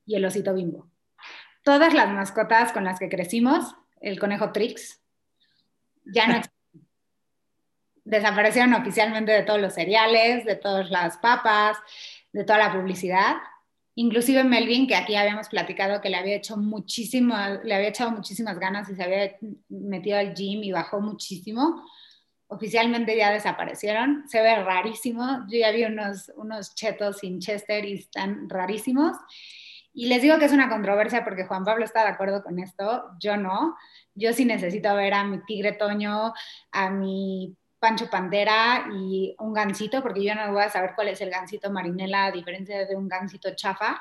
[0.06, 0.88] y el osito bimbo.
[1.62, 5.00] Todas las mascotas con las que crecimos, el conejo Trix,
[6.04, 6.52] ya no existen.
[8.04, 11.78] Desaparecieron oficialmente de todos los cereales, de todas las papas,
[12.32, 13.36] de toda la publicidad.
[13.94, 18.58] Inclusive Melvin, que aquí habíamos platicado que le había hecho muchísimo, le había echado muchísimas
[18.58, 19.36] ganas y se había
[19.68, 21.84] metido al gym y bajó muchísimo.
[22.48, 24.24] Oficialmente ya desaparecieron.
[24.28, 25.46] Se ve rarísimo.
[25.48, 29.16] Yo ya vi unos, unos chetos sin Chester y están rarísimos.
[29.94, 33.10] Y les digo que es una controversia porque Juan Pablo está de acuerdo con esto,
[33.18, 33.76] yo no.
[34.14, 36.32] Yo sí necesito ver a mi tigre Toño,
[36.70, 41.20] a mi Pancho Pantera y un gansito, porque yo no voy a saber cuál es
[41.20, 44.00] el gansito marinela a diferencia de un gansito chafa,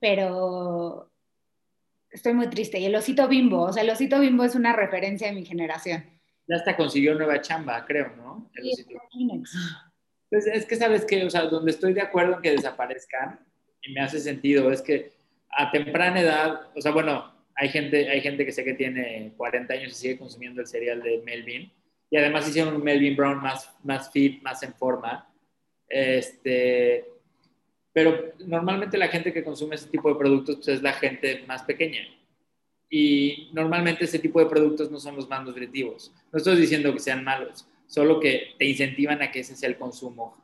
[0.00, 1.10] pero
[2.10, 2.78] estoy muy triste.
[2.78, 6.04] Y el osito bimbo, o sea, el osito bimbo es una referencia de mi generación.
[6.46, 8.50] Ya hasta consiguió nueva chamba, creo, ¿no?
[8.54, 9.00] El osito.
[10.30, 11.26] Pues es que, ¿sabes qué?
[11.26, 13.40] O sea, donde estoy de acuerdo en que desaparezcan,
[13.82, 15.12] y me hace sentido, es que
[15.50, 19.74] a temprana edad, o sea, bueno, hay gente, hay gente que sé que tiene 40
[19.74, 21.70] años y sigue consumiendo el cereal de Melvin,
[22.12, 25.26] y además hicieron un Melvin Brown más, más fit, más en forma.
[25.88, 27.06] Este,
[27.90, 31.62] pero normalmente la gente que consume ese tipo de productos pues, es la gente más
[31.62, 32.06] pequeña.
[32.90, 36.12] Y normalmente ese tipo de productos no son los más nutritivos.
[36.30, 39.78] No estoy diciendo que sean malos, solo que te incentivan a que ese sea el
[39.78, 40.36] consumo.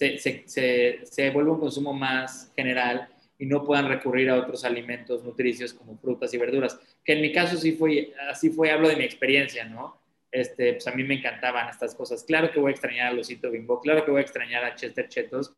[0.00, 3.08] Se, se, se, se un consumo más general
[3.38, 6.78] y no puedan recurrir a otros alimentos nutricios como frutas y verduras.
[7.04, 10.00] Que en mi caso sí fue, así fue, hablo de mi experiencia, ¿no?
[10.30, 12.24] este, pues a mí me encantaban estas cosas.
[12.24, 15.08] Claro que voy a extrañar al osito bimbo, claro que voy a extrañar a Chester
[15.08, 15.54] Chetos,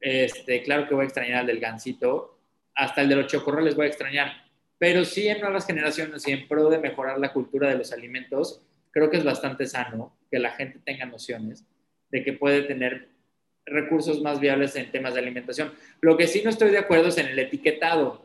[0.00, 2.38] este, claro que voy a extrañar al del gansito,
[2.74, 4.32] hasta el de los chocorroles voy a extrañar.
[4.78, 8.62] Pero sí en nuevas generaciones y en pro de mejorar la cultura de los alimentos,
[8.92, 11.64] creo que es bastante sano que la gente tenga nociones
[12.10, 13.08] de que puede tener
[13.70, 15.72] recursos más viables en temas de alimentación.
[16.00, 18.22] Lo que sí no estoy de acuerdo es en el etiquetado.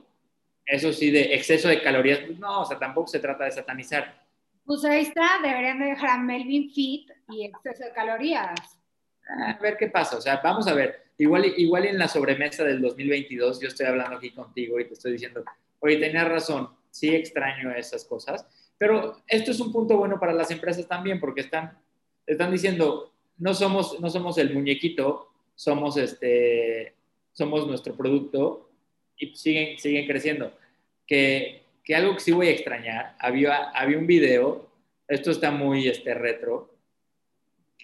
[0.65, 4.23] Eso sí, de exceso de calorías, pues no, o sea, tampoco se trata de satanizar
[4.65, 8.79] pues ahí está, deberían de dejar a Melvin fit y exceso de calorías.
[9.27, 11.03] A ver qué pasa, o sea, vamos a ver.
[11.17, 15.13] Igual, igual en la sobremesa del 2022 yo estoy hablando aquí contigo y te estoy
[15.13, 15.43] diciendo,
[15.79, 18.45] oye, tenías razón, sí extraño esas cosas,
[18.77, 21.77] pero esto es un punto bueno para las empresas también porque están,
[22.25, 26.95] están diciendo, no somos, no somos el muñequito, somos, este,
[27.31, 28.69] somos nuestro producto
[29.17, 30.53] y siguen, siguen creciendo.
[31.05, 34.69] Que, que algo que sí voy a extrañar, había, había un video,
[35.07, 36.73] esto está muy este, retro,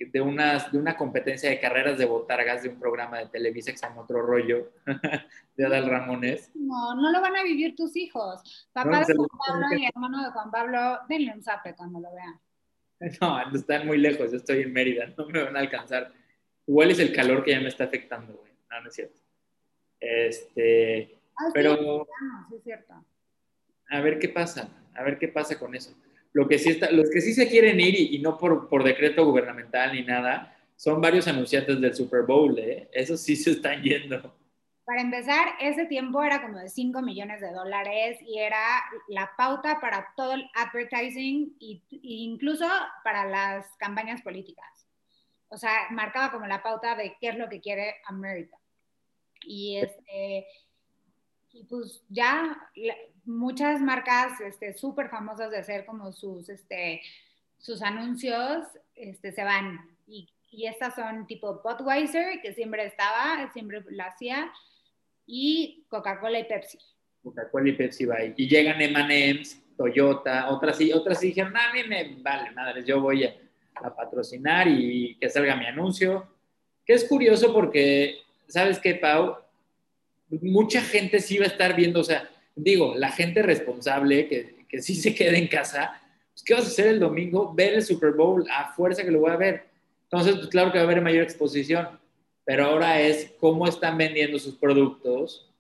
[0.06, 3.78] de, unas, de una competencia de carreras de botargas de un programa de Televisa que
[3.78, 4.72] se llama Otro Rollo,
[5.58, 6.52] de Adal Ramones.
[6.56, 8.70] No, no lo van a vivir tus hijos.
[8.72, 12.40] Papá de Juan Pablo y hermano de Juan Pablo, denle un zape cuando lo vean.
[13.22, 16.12] No, están muy lejos, yo estoy en Mérida, no me van a alcanzar.
[16.70, 18.54] Igual es el calor que ya me está afectando, güey.
[18.72, 19.20] No, no es cierto.
[20.00, 22.08] Este, ah, pero...
[22.50, 22.94] Sí, es cierto
[23.90, 25.94] a ver qué pasa, a ver qué pasa con eso.
[26.32, 29.26] Lo que sí está, los que sí se quieren ir y, no por, por, decreto
[29.26, 32.88] gubernamental ni nada, son varios anunciantes del Super Bowl, ¿eh?
[32.94, 34.36] Esos sí se están yendo.
[34.86, 39.80] Para empezar, ese tiempo era como de 5 millones de dólares y era la pauta
[39.82, 42.68] para todo el advertising e incluso
[43.04, 44.88] para las campañas políticas.
[45.50, 48.58] O sea, marcaba como la pauta de qué es lo que quiere América.
[49.42, 50.48] Y este,
[51.52, 52.58] y pues ya
[53.26, 54.34] muchas marcas
[54.78, 57.02] súper este, famosas de hacer como sus, este,
[57.58, 59.80] sus anuncios este, se van.
[60.08, 64.52] Y, y estas son tipo Budweiser, que siempre estaba, siempre la hacía,
[65.26, 66.80] y Coca-Cola y Pepsi.
[67.22, 68.18] Coca-Cola y Pepsi va.
[68.24, 73.00] Y llegan M&M's, Toyota, otras y otras y dijeron, a mí me vale, madres, yo
[73.00, 73.34] voy a,
[73.84, 76.28] a, patrocinar y que salga mi anuncio.
[76.86, 79.38] Que es curioso porque, ¿sabes qué, Pau?
[80.30, 84.82] Mucha gente sí va a estar viendo, o sea, digo, la gente responsable que, que
[84.82, 86.00] sí se quede en casa,
[86.34, 87.54] pues, ¿qué vas a hacer el domingo?
[87.54, 89.66] Ver el Super Bowl, a fuerza que lo voy a ver.
[90.04, 91.88] Entonces, pues claro que va a haber mayor exposición,
[92.46, 95.52] pero ahora es cómo están vendiendo sus productos,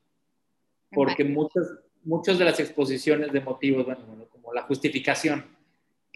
[0.91, 1.67] porque muchas,
[2.03, 5.45] muchas de las exposiciones de motivos, bueno, bueno como la justificación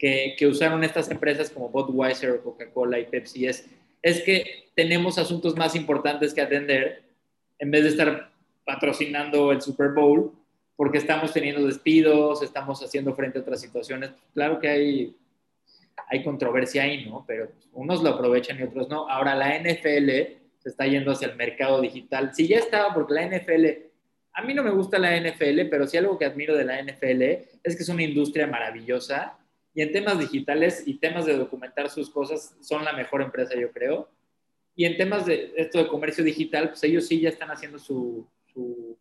[0.04, 3.66] que, que, usaron estas empresas como Budweiser o Coca-Cola y Pepsi es,
[4.02, 7.04] es que tenemos asuntos más importantes que atender
[7.58, 8.30] en vez de estar
[8.66, 10.30] patrocinando el Super Bowl
[10.76, 14.10] porque estamos teniendo despidos, estamos haciendo frente a otras situaciones.
[14.34, 15.16] Claro que hay,
[16.08, 17.24] hay controversia ahí, ¿no?
[17.26, 19.08] Pero unos lo aprovechan y otros no.
[19.08, 20.10] Ahora la NFL
[20.58, 22.34] se está yendo hacia el mercado digital.
[22.34, 23.64] Sí, ya estaba, porque la NFL,
[24.34, 27.22] a mí no me gusta la NFL, pero sí algo que admiro de la NFL
[27.62, 29.38] es que es una industria maravillosa
[29.74, 33.70] y en temas digitales y temas de documentar sus cosas son la mejor empresa, yo
[33.72, 34.08] creo.
[34.76, 38.26] Y en temas de esto de comercio digital, pues ellos sí ya están haciendo su,
[38.52, 38.98] su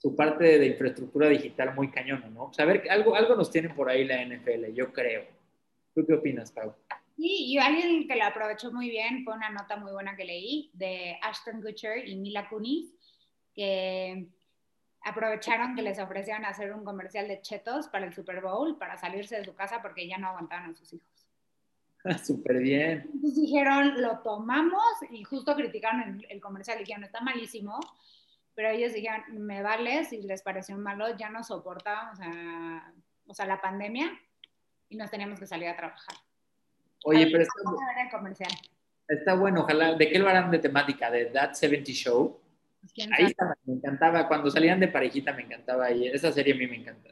[0.00, 2.50] su parte de infraestructura digital muy cañona, ¿no?
[2.56, 5.26] A ver, algo, algo nos tiene por ahí la NFL, yo creo.
[5.94, 6.74] ¿Tú qué opinas, Pau?
[7.16, 10.70] Sí, y alguien que lo aprovechó muy bien fue una nota muy buena que leí
[10.72, 12.94] de Ashton Kutcher y Mila Kunis,
[13.54, 14.28] que
[15.02, 19.36] aprovecharon que les ofrecieron hacer un comercial de chetos para el Super Bowl, para salirse
[19.36, 21.26] de su casa porque ya no aguantaban a sus hijos.
[22.24, 23.02] Súper bien.
[23.12, 27.78] Entonces dijeron, lo tomamos y justo criticaron el, el comercial, dijeron, está malísimo,
[28.54, 32.92] pero ellos dijeron, me vale, si les pareció malo, ya no soportábamos a,
[33.26, 34.10] o sea, la pandemia
[34.88, 36.16] y nos teníamos que salir a trabajar.
[37.04, 38.50] Oye, pero está, el comercial.
[39.08, 41.10] está bueno, ojalá, ¿de qué lo harán de temática?
[41.10, 42.40] ¿De That 70 Show?
[43.16, 46.66] Ahí estaba, me encantaba, cuando salían de parejita me encantaba ahí, esa serie a mí
[46.66, 47.10] me encanta.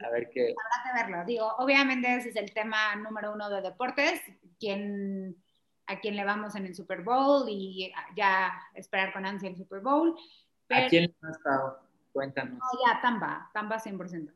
[0.00, 0.54] A ver qué.
[0.54, 1.24] Habrá que verlo.
[1.24, 4.20] Digo, obviamente ese es el tema número uno de deportes,
[4.60, 5.36] quién,
[5.86, 9.80] a quién le vamos en el Super Bowl y ya esperar con ansia el Super
[9.80, 10.16] Bowl.
[10.70, 11.80] ¿A quién le has estado?
[12.12, 12.58] Cuéntanos.
[12.58, 14.32] No, ya, Tampa, Tampa 100%.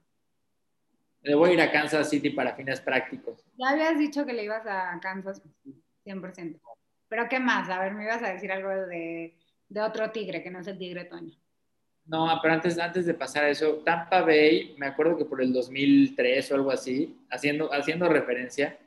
[1.23, 3.45] Le voy a ir a Kansas City para fines prácticos.
[3.57, 5.41] Ya habías dicho que le ibas a Kansas
[6.05, 6.61] 100%.
[7.09, 7.69] Pero ¿qué más?
[7.71, 9.37] A ver, me ibas a decir algo de,
[9.73, 11.35] de otro tigre, que no es el tigre Toño.
[12.05, 15.53] No, pero antes, antes de pasar a eso, Tampa Bay, me acuerdo que por el
[15.53, 18.79] 2003 o algo así, haciendo, haciendo referencia,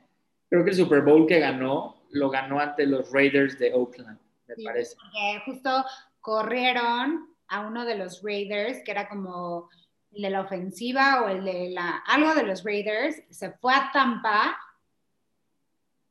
[0.48, 4.64] creo que el Super Bowl que ganó, lo ganó ante los Raiders de Oakland, me
[4.64, 4.96] parece.
[4.96, 5.84] Porque justo
[6.20, 9.70] corrieron a uno de los Raiders, que era como
[10.12, 13.90] el de la ofensiva o el de la, algo de los Raiders, se fue a
[13.92, 14.56] Tampa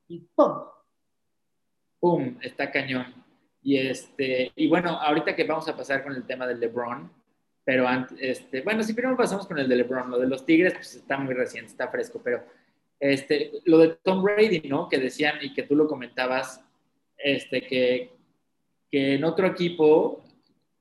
[0.07, 0.63] y ¡pum!
[1.99, 2.37] ¡Pum!
[2.41, 3.24] Está cañón.
[3.65, 7.11] Y, este, y bueno, ahorita que vamos a pasar con el tema del LeBron,
[7.63, 10.75] pero antes, este, bueno, si primero pasamos con el de LeBron, lo de los Tigres,
[10.75, 12.43] pues está muy reciente, está fresco, pero
[12.99, 14.87] este, lo de Tom Brady, ¿no?
[14.87, 16.63] Que decían y que tú lo comentabas,
[17.17, 18.11] este, que,
[18.91, 20.23] que en otro equipo,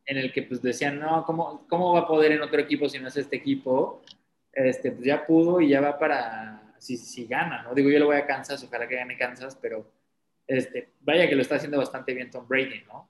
[0.05, 2.99] en el que pues decían, no, ¿cómo, ¿cómo va a poder en otro equipo si
[2.99, 4.03] no es este equipo?
[4.53, 7.73] Este, pues ya pudo y ya va para, si, si gana, ¿no?
[7.73, 9.87] Digo, yo le voy a Kansas, ojalá que gane Kansas, pero
[10.47, 13.09] este, vaya que lo está haciendo bastante bien Tom Brady, ¿no?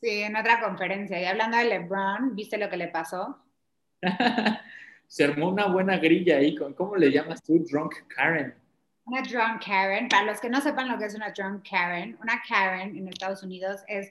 [0.00, 1.20] Sí, en otra conferencia.
[1.20, 3.42] Y hablando de LeBron, ¿viste lo que le pasó?
[5.06, 7.64] Se armó una buena grilla ahí con, ¿cómo le llamas tú?
[7.70, 8.54] Drunk Karen.
[9.04, 10.08] Una drunk Karen.
[10.08, 13.42] Para los que no sepan lo que es una drunk Karen, una Karen en Estados
[13.42, 14.10] Unidos es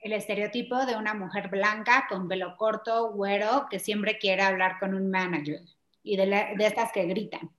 [0.00, 4.94] el estereotipo de una mujer blanca con pelo corto, güero, que siempre quiere hablar con
[4.94, 5.62] un manager
[6.02, 7.50] y de, de estas que gritan.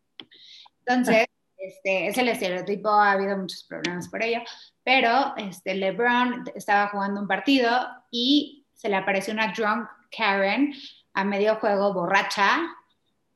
[0.79, 1.25] Entonces,
[1.59, 4.41] este, es el estereotipo, ha habido muchos problemas por ello,
[4.83, 7.69] pero este, LeBron estaba jugando un partido
[8.11, 10.73] y se le apareció una drunk Karen
[11.13, 12.61] a medio juego borracha,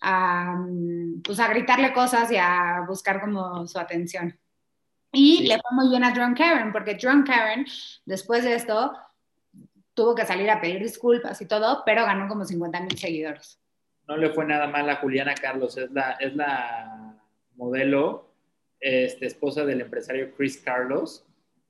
[0.01, 0.57] a,
[1.23, 4.37] pues a gritarle cosas y a buscar como su atención.
[5.11, 7.65] Y le fue muy bien a Drunk Karen, porque Drunk Karen,
[8.03, 8.97] después de esto,
[9.93, 13.59] tuvo que salir a pedir disculpas y todo, pero ganó como 50 mil seguidores.
[14.07, 16.92] No le fue nada mal a Juliana Carlos, es la, es la
[17.55, 18.29] modelo,
[18.79, 21.25] este, esposa del empresario Chris Carlos,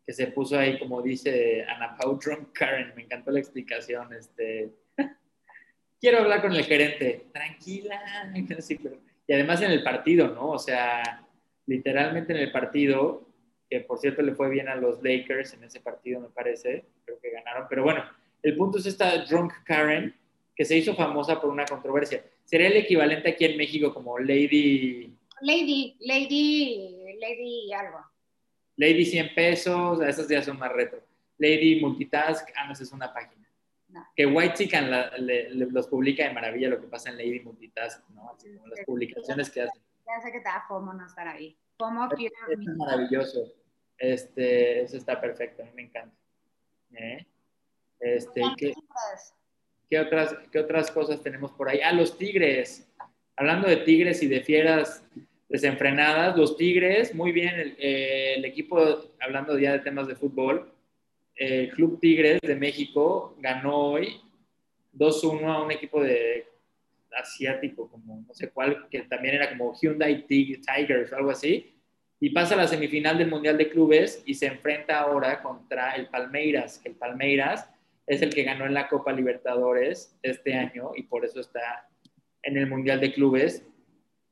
[0.05, 2.19] que se puso ahí, como dice Ana Pau
[2.53, 4.71] Karen, me encantó la explicación, este,
[6.01, 8.01] quiero hablar con el gerente, tranquila,
[9.27, 10.51] y además en el partido, ¿no?
[10.51, 11.25] O sea,
[11.65, 13.27] literalmente en el partido,
[13.69, 17.19] que por cierto le fue bien a los Lakers en ese partido, me parece, creo
[17.19, 18.03] que ganaron, pero bueno,
[18.41, 20.13] el punto es esta Drunk Karen,
[20.55, 22.23] que se hizo famosa por una controversia.
[22.43, 27.99] Sería el equivalente aquí en México como Lady Lady, Lady, Lady algo.
[28.77, 31.03] Lady 100 pesos, esas ya son más retro.
[31.37, 33.47] Lady Multitask, ah, no, esa es una página.
[34.15, 34.89] Que White Chicken
[35.71, 38.31] los publica de maravilla lo que pasa en Lady Multitask, ¿no?
[38.31, 39.81] Así como las publicaciones que hacen.
[40.05, 41.55] Ya sé que te da FOMO no estar ahí.
[41.77, 42.33] FOMO quiero...
[42.49, 43.53] Es, es maravilloso.
[43.97, 46.15] Este, eso está perfecto, a mí me encanta.
[46.93, 47.25] ¿Eh?
[47.99, 48.73] Este, ¿qué,
[49.89, 51.81] ¿qué, otras, ¿Qué otras cosas tenemos por ahí?
[51.81, 52.89] Ah, los tigres.
[53.35, 55.03] Hablando de tigres y de fieras
[55.53, 56.35] desenfrenadas.
[56.35, 58.75] Los Tigres, muy bien, el, eh, equipo,
[59.21, 60.73] hablando ya de temas de fútbol,
[61.35, 64.19] el Club Tigres de México ganó hoy
[64.93, 66.47] 2-1 a un equipo de
[67.15, 71.75] asiático, como no sé cuál, que también era como Hyundai Tigers o algo así,
[72.19, 76.07] y pasa a la semifinal del Mundial de Clubes y se enfrenta ahora contra el
[76.07, 77.69] Palmeiras, el Palmeiras
[78.07, 81.87] es el que ganó en la Copa Libertadores este año y por eso está
[82.41, 83.67] en el Mundial de Clubes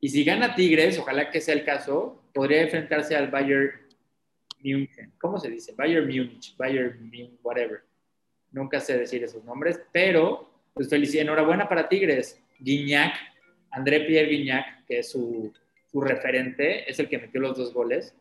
[0.01, 3.71] y si gana Tigres, ojalá que sea el caso, podría enfrentarse al Bayern
[4.63, 5.13] München.
[5.19, 5.73] ¿Cómo se dice?
[5.77, 7.83] Bayern Munich, Bayern Munich, whatever.
[8.51, 12.41] Nunca sé decir esos nombres, pero pues felicidad, enhorabuena para Tigres.
[12.59, 13.15] Guignac,
[13.69, 15.53] André Pierre Guignac, que es su,
[15.91, 18.15] su referente, es el que metió los dos goles.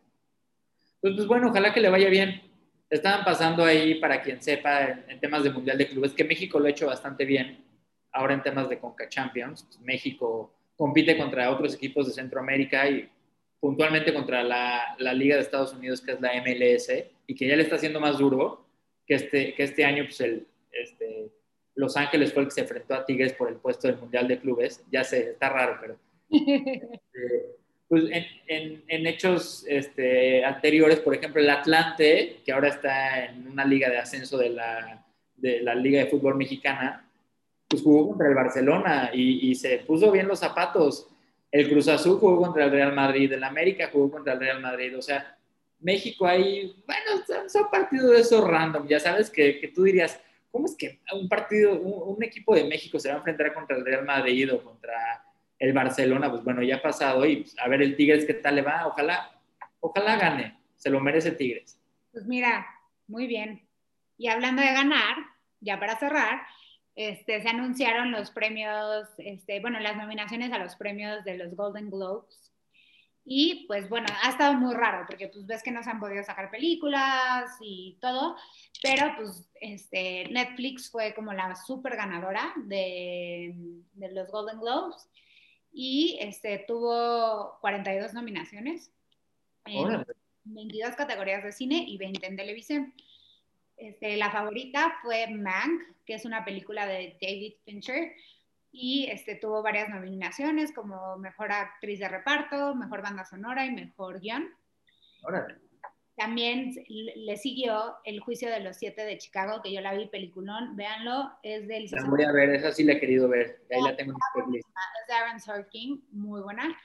[1.00, 2.42] Pues, pues bueno, ojalá que le vaya bien.
[2.90, 6.66] Estaban pasando ahí, para quien sepa, en, temas de Mundial de Clubes, que México lo
[6.66, 7.64] ha hecho bastante bien.
[8.12, 13.06] Ahora en temas de Conca Champions, pues México compite contra otros equipos de Centroamérica y
[13.60, 16.88] puntualmente contra la, la, Liga de Estados Unidos, que es la MLS,
[17.26, 18.64] y que ya le está haciendo más duro
[19.06, 21.28] que este, que este año, pues el, este,
[21.74, 24.38] Los Ángeles fue el que se enfrentó a Tigres por el puesto del Mundial de
[24.38, 24.82] Clubes.
[24.90, 25.98] Ya sé, está raro, pero...
[26.30, 27.56] Este,
[27.86, 28.04] pues
[28.46, 33.90] en, en, hechos este, anteriores, por ejemplo, el Atlante, que ahora está en una liga
[33.90, 35.04] de ascenso de la,
[35.36, 37.09] de la Liga de Fútbol Mexicana,
[37.70, 41.06] pues jugó contra el Barcelona y, se puso bien los zapatos.
[41.52, 44.98] El Cruz Azul jugó contra el Real Madrid, el América jugó contra el Real Madrid.
[44.98, 45.38] O sea,
[45.78, 50.74] México ahí, bueno, son, partidos de esos random, ya sabes que, tú dirías, ¿cómo es
[50.76, 54.04] que un partido, un, un equipo de México se va a enfrentar contra el Real
[54.04, 55.24] Madrid o contra
[55.60, 58.56] el Barcelona, pues bueno, ya ha pasado y pues, a ver el Tigres qué tal
[58.56, 59.30] le va, ojalá,
[59.78, 61.78] ojalá gane, se lo merece Tigres.
[62.10, 62.66] Pues mira,
[63.06, 63.62] muy bien.
[64.18, 65.16] Y hablando de ganar,
[65.60, 66.42] ya para cerrar,
[66.94, 71.90] este, se anunciaron los premios, este, bueno, las nominaciones a los premios de los Golden
[71.90, 72.52] Globes.
[73.24, 76.24] Y pues bueno, ha estado muy raro porque pues ves que no se han podido
[76.24, 78.36] sacar películas y todo,
[78.82, 83.54] pero pues este, Netflix fue como la super ganadora de,
[83.92, 85.08] de los Golden Globes
[85.72, 88.90] y este, tuvo 42 nominaciones
[89.66, 90.04] en
[90.44, 92.94] 22 categorías de cine y 20 en televisión.
[93.80, 98.12] Este, la favorita fue Mank, que es una película de David Fincher,
[98.70, 104.20] y este, tuvo varias nominaciones como Mejor Actriz de Reparto, Mejor Banda Sonora y Mejor
[104.20, 104.50] Guión.
[106.14, 110.76] También le siguió El Juicio de los Siete de Chicago, que yo la vi peliculón,
[110.76, 111.88] véanlo, es del...
[111.90, 114.62] La voy a ver, esa sí la he querido ver, ahí la tengo en Es
[115.08, 116.76] de Aaron Sorkin, muy buena.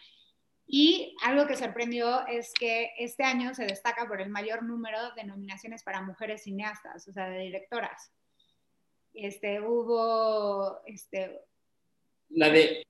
[0.67, 5.23] Y algo que sorprendió es que este año se destaca por el mayor número de
[5.23, 8.11] nominaciones para mujeres cineastas, o sea, de directoras.
[9.13, 11.39] Este, hubo, este...
[12.29, 12.85] La de,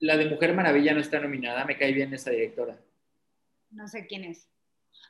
[0.00, 2.78] la de Mujer Maravilla no está nominada, me cae bien esa directora.
[3.70, 4.48] No sé quién es.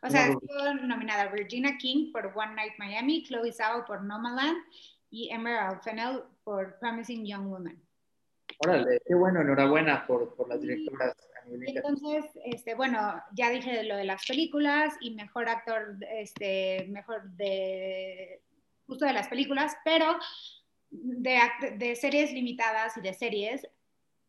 [0.02, 4.58] O sea, estuvo nominada Virginia King por One Night Miami, Chloe Zhao por Nomaland
[5.10, 7.83] y Emerald Fennell por Promising Young Woman.
[8.58, 11.16] Órale, qué bueno, enhorabuena por, por las directoras.
[11.46, 18.42] Entonces, este, bueno, ya dije lo de las películas y mejor actor, este, mejor de,
[18.86, 20.16] justo de las películas, pero
[20.90, 21.38] de,
[21.76, 23.66] de series limitadas y de series,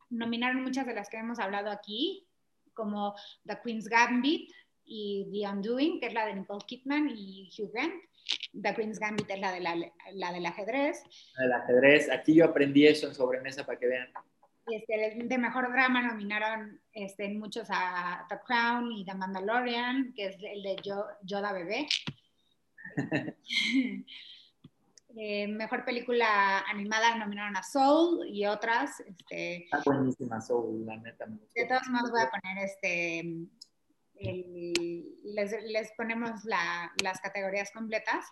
[0.09, 2.27] nominaron muchas de las que hemos hablado aquí,
[2.73, 4.51] como The Queen's Gambit,
[4.85, 7.93] y The Undoing, que es la de Nicole Kidman y Hugh Grant.
[8.61, 9.75] The Queen's Gambit es la, de la,
[10.13, 11.03] la del ajedrez.
[11.37, 12.09] La del ajedrez.
[12.09, 14.07] Aquí yo aprendí eso en sobremesa para que vean.
[14.67, 20.37] Este, de mejor drama nominaron este, muchos a The Crown y The Mandalorian, que es
[20.41, 20.75] el de
[21.23, 21.87] Yoda Bebé.
[25.17, 28.99] Eh, mejor película animada nominaron a Soul y otras.
[28.99, 31.25] Este, Está buenísima Soul, la neta.
[31.25, 33.47] de todos modos voy a poner este
[34.19, 38.25] les, ponemos las categorías completas,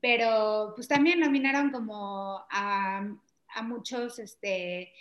[0.00, 3.02] pero pues también nominaron como a,
[3.62, 4.92] muchos, este,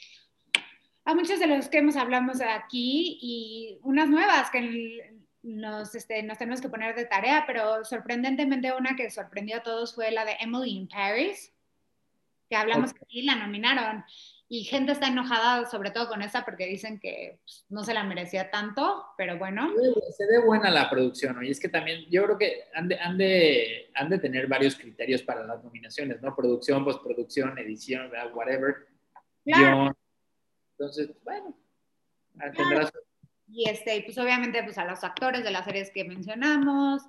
[1.05, 6.37] a muchos de los que hemos hablado aquí y unas nuevas que nos, este, nos
[6.37, 10.35] tenemos que poner de tarea, pero sorprendentemente una que sorprendió a todos fue la de
[10.39, 11.53] Emily in Paris,
[12.49, 14.03] que hablamos aquí, la nominaron
[14.49, 18.03] y gente está enojada sobre todo con esa porque dicen que pues, no se la
[18.03, 19.73] merecía tanto, pero bueno.
[20.15, 23.17] Se ve buena la producción, y es que también yo creo que han de, han
[23.17, 26.35] de, han de tener varios criterios para las nominaciones, ¿no?
[26.35, 28.87] Producción, postproducción, edición, whatever.
[29.43, 29.97] Claro.
[30.71, 31.57] Entonces, bueno,
[32.55, 32.91] tendrás...
[33.49, 37.01] Y este, pues obviamente pues a los actores de las series que mencionamos,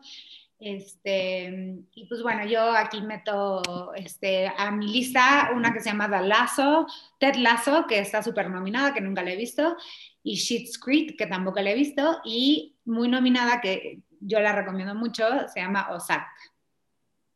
[0.61, 6.11] este, y pues bueno, yo aquí meto este, a mi lista una que se llama
[6.11, 6.87] The Lazo,
[7.21, 9.77] Ted Lasso, que está súper nominada, que nunca la he visto,
[10.23, 14.95] y Sheets Creek, que tampoco la he visto, y muy nominada, que yo la recomiendo
[14.95, 16.27] mucho, se llama Ozark.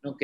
[0.05, 0.23] Ok.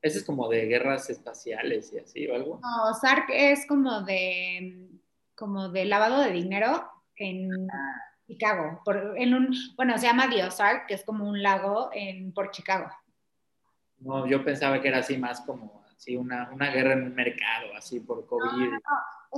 [0.00, 2.60] ¿Ese es como de guerras espaciales y así o algo?
[2.60, 4.88] No, Ozark es como de,
[5.34, 7.50] como de lavado de dinero en...
[7.70, 8.11] Ah.
[8.26, 12.32] Chicago, por, en un, bueno, se llama The Ozark, que es como un lago en,
[12.32, 12.90] por Chicago.
[13.98, 17.74] No, yo pensaba que era así más como así una, una guerra en el mercado,
[17.76, 18.70] así por COVID.
[18.70, 18.78] No,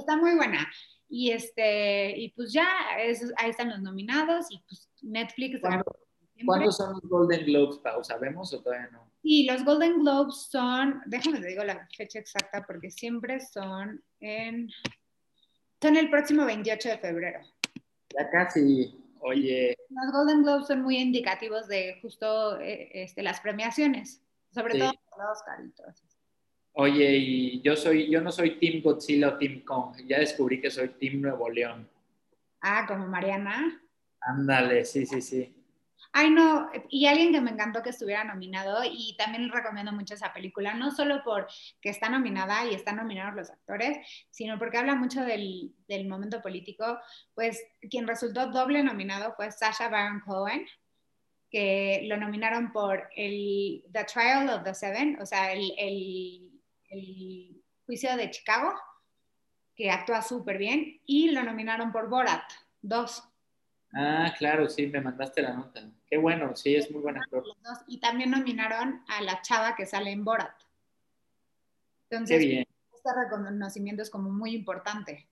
[0.01, 0.67] está muy buena.
[1.09, 2.67] Y este, y pues ya,
[2.97, 5.61] ahí están los nominados y pues Netflix.
[5.61, 8.03] ¿Cuándo, son los Golden Globes, Pau?
[8.03, 9.11] ¿Sabemos o todavía no?
[9.23, 14.69] Sí, los Golden Globes son, déjame te digo la fecha exacta porque siempre son en,
[15.81, 17.41] son el próximo 28 de febrero.
[18.19, 19.77] Ya casi, oye.
[19.89, 25.43] Los Golden Globes son muy indicativos de justo eh, este, las premiaciones, sobre todo los
[25.45, 26.05] caritos.
[26.73, 30.71] Oye, y yo soy, yo no soy Team Godzilla o Team Kong, ya descubrí que
[30.71, 31.89] soy Team Nuevo León.
[32.61, 33.81] Ah, como Mariana.
[34.21, 35.64] Ándale, sí, sí, sí.
[36.17, 40.33] Ay, no, y alguien que me encantó que estuviera nominado y también recomiendo mucho esa
[40.33, 41.49] película, no solo porque
[41.83, 43.99] está nominada y están nominados los actores,
[44.31, 47.01] sino porque habla mucho del, del momento político.
[47.35, 47.61] Pues
[47.91, 50.65] quien resultó doble nominado fue Sasha Baron Cohen,
[51.51, 58.17] que lo nominaron por el The Trial of the Seven, o sea, el, el, juicio
[58.17, 58.73] de Chicago,
[59.75, 62.45] que actúa súper bien, y lo nominaron por Borat,
[62.81, 63.25] dos.
[63.93, 65.89] Ah, claro, sí, me mandaste la nota.
[66.15, 67.43] Qué bueno, sí, es muy buen actor.
[67.89, 70.55] Y también nominaron a la chava que sale en Borat.
[72.09, 72.67] Entonces, Qué bien.
[72.95, 75.27] este reconocimiento es como muy importante.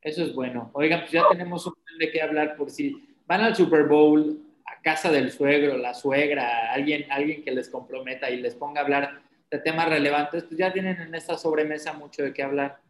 [0.00, 0.70] Eso es bueno.
[0.72, 4.40] Oigan, pues ya tenemos un plan de qué hablar por si van al Super Bowl,
[4.64, 8.84] a casa del suegro, la suegra, alguien, alguien que les comprometa y les ponga a
[8.84, 9.20] hablar
[9.50, 12.80] de temas relevantes, pues ya tienen en esta sobremesa mucho de qué hablar.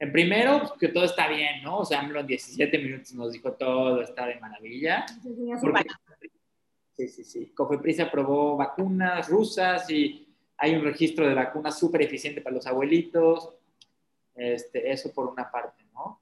[0.00, 1.78] En primero, pues, que todo está bien, ¿no?
[1.78, 5.04] O sea, en 17 minutos nos dijo todo está de maravilla.
[6.96, 7.46] Sí, sí, sí.
[7.54, 10.26] Cofepris aprobó vacunas rusas y
[10.56, 13.50] hay un registro de vacunas súper eficiente para los abuelitos.
[14.34, 16.18] Este, eso por una parte, ¿no?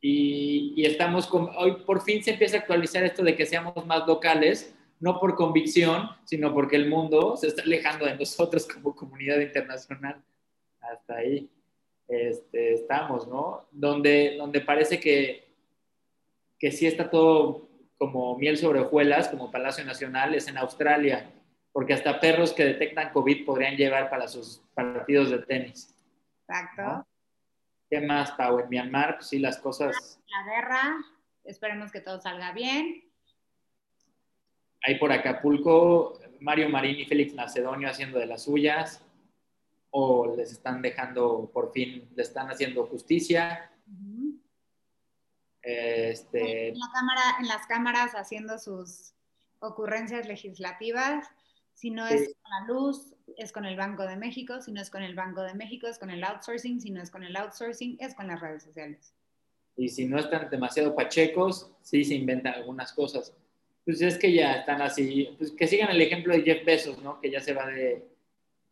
[0.00, 3.84] Y, y, estamos con, hoy por fin se empieza a actualizar esto de que seamos
[3.84, 8.96] más locales, no por convicción, sino porque el mundo se está alejando de nosotros como
[8.96, 10.22] comunidad internacional.
[10.80, 11.50] Hasta ahí
[12.10, 13.68] este, estamos, ¿no?
[13.70, 15.54] Donde, donde parece que,
[16.58, 21.30] que sí está todo como miel sobre hojuelas, como Palacio Nacional, es en Australia,
[21.72, 25.94] porque hasta perros que detectan COVID podrían llevar para sus partidos de tenis.
[26.48, 27.06] Exacto.
[27.88, 28.58] ¿Qué más, Pau?
[28.58, 30.20] En Myanmar, pues sí, las cosas...
[30.26, 30.98] La guerra,
[31.44, 33.04] esperemos que todo salga bien.
[34.82, 39.04] Ahí por Acapulco, Mario Marín y Félix Macedonio haciendo de las suyas
[39.90, 43.70] o les están dejando, por fin, le están haciendo justicia.
[45.62, 46.68] este...
[46.68, 49.12] en, la cámara, en las cámaras haciendo sus
[49.58, 51.26] ocurrencias legislativas.
[51.74, 54.60] Si no es con la luz, es con el Banco de México.
[54.60, 56.80] Si no es con el Banco de México, es con el outsourcing.
[56.80, 59.14] Si no es con el outsourcing, es con las redes sociales.
[59.76, 63.34] Y si no están demasiado pachecos, sí se inventan algunas cosas.
[63.84, 65.34] Pues es que ya están así.
[65.38, 67.18] Pues que sigan el ejemplo de Jeff Bezos, ¿no?
[67.18, 68.09] Que ya se va de,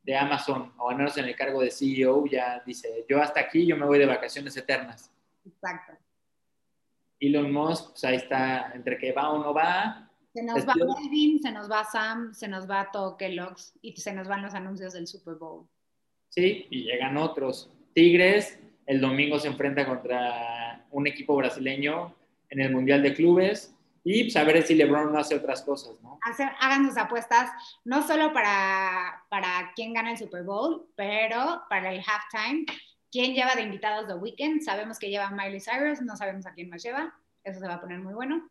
[0.09, 3.67] de Amazon, o al menos en el cargo de CEO, ya dice, yo hasta aquí,
[3.67, 5.13] yo me voy de vacaciones eternas.
[5.45, 5.93] Exacto.
[7.21, 10.11] Elon Musk, pues ahí está, entre que va o no va.
[10.33, 14.15] Se nos va Melvin, se nos va Sam, se nos va todo Kellogg's y se
[14.15, 15.69] nos van los anuncios del Super Bowl.
[16.31, 17.71] Sí, y llegan otros.
[17.93, 22.15] Tigres, el domingo se enfrenta contra un equipo brasileño
[22.49, 23.77] en el Mundial de Clubes
[24.11, 26.19] y saber pues, si LeBron no hace otras cosas, ¿no?
[26.61, 27.51] hagan sus apuestas,
[27.85, 32.65] no solo para, para quién gana el Super Bowl, pero para el halftime.
[33.11, 34.63] ¿Quién lleva de invitados The Weekend?
[34.63, 37.15] Sabemos que lleva Miley Cyrus, no sabemos a quién más lleva.
[37.45, 38.49] Eso se va a poner muy bueno.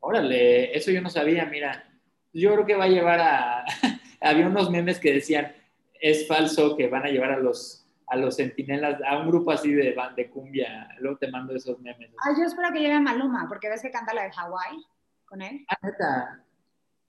[0.00, 1.86] Órale, eso yo no sabía, mira.
[2.32, 3.64] Yo creo que va a llevar a...
[4.22, 5.54] Había unos memes que decían,
[6.00, 7.83] es falso que van a llevar a los
[8.14, 10.88] a los centinelas, a un grupo así de, de cumbia.
[11.00, 12.10] Luego te mando esos memes.
[12.24, 14.86] Ah, yo espero que lleve a Maluma, porque ves que canta la de Hawái
[15.24, 15.64] con él.
[15.68, 16.44] Ah, neta.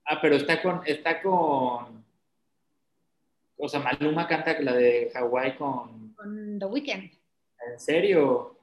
[0.04, 2.04] Ah, pero está con, está con,
[3.56, 6.14] o sea, Maluma canta la de Hawái con...
[6.14, 7.10] Con The Weeknd.
[7.72, 8.58] ¿En serio?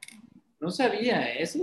[0.60, 1.60] No sabía, eso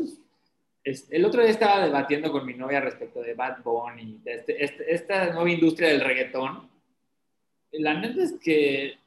[0.84, 4.64] es, el otro día estaba debatiendo con mi novia respecto de Bad Bunny, de este,
[4.64, 6.68] este, esta nueva industria del reggaetón.
[7.72, 8.98] La neta es que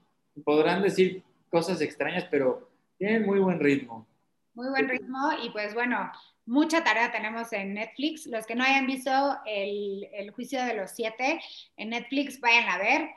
[0.44, 1.24] podrán decir
[1.54, 4.08] cosas extrañas, pero tienen muy buen ritmo.
[4.56, 6.12] Muy buen ritmo y pues bueno,
[6.48, 8.26] mucha tarea tenemos en Netflix.
[8.26, 9.12] Los que no hayan visto
[9.46, 11.40] el, el juicio de los siete
[11.78, 13.10] en Netflix, vayan a ver.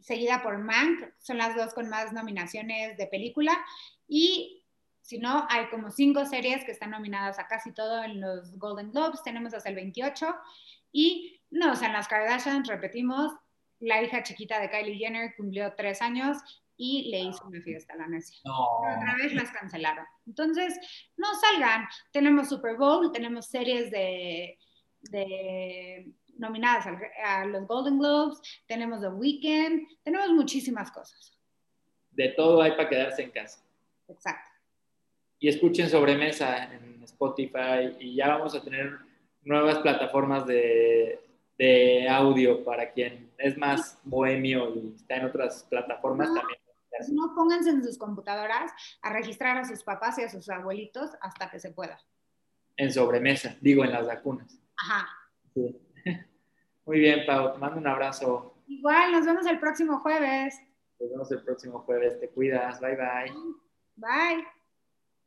[0.00, 3.56] Seguida por Mank, son las dos con más nominaciones de película.
[4.06, 4.66] Y
[5.00, 8.90] si no, hay como cinco series que están nominadas a casi todo en los Golden
[8.92, 9.22] Globes.
[9.22, 10.26] Tenemos hasta el 28.
[10.92, 13.32] Y no, o sea, en las Kardashians, repetimos,
[13.80, 16.36] la hija chiquita de Kylie Jenner cumplió tres años
[16.84, 18.40] y le hizo una fiesta a la necia.
[18.42, 20.04] Pero otra vez las cancelaron.
[20.26, 20.76] Entonces,
[21.16, 21.86] no salgan.
[22.10, 24.58] Tenemos Super Bowl, tenemos series de,
[25.02, 26.88] de nominadas
[27.24, 31.38] a, los Golden Globes, tenemos The Weeknd, tenemos muchísimas cosas.
[32.10, 33.64] De todo hay para quedarse en casa.
[34.08, 34.50] Exacto.
[35.38, 38.98] Y escuchen Sobremesa en Spotify y ya vamos a tener
[39.44, 41.20] nuevas plataformas de,
[41.56, 46.61] de audio para quien es más bohemio y está en otras plataformas también
[47.12, 48.72] no pónganse en sus computadoras
[49.02, 51.98] a registrar a sus papás y a sus abuelitos hasta que se pueda.
[52.76, 54.58] En sobremesa, digo, en las vacunas.
[54.76, 55.08] Ajá.
[56.84, 58.56] Muy bien, Pau, te mando un abrazo.
[58.66, 60.58] Igual, nos vemos el próximo jueves.
[60.98, 63.32] Nos vemos el próximo jueves, te cuidas, bye bye.
[63.96, 64.61] Bye.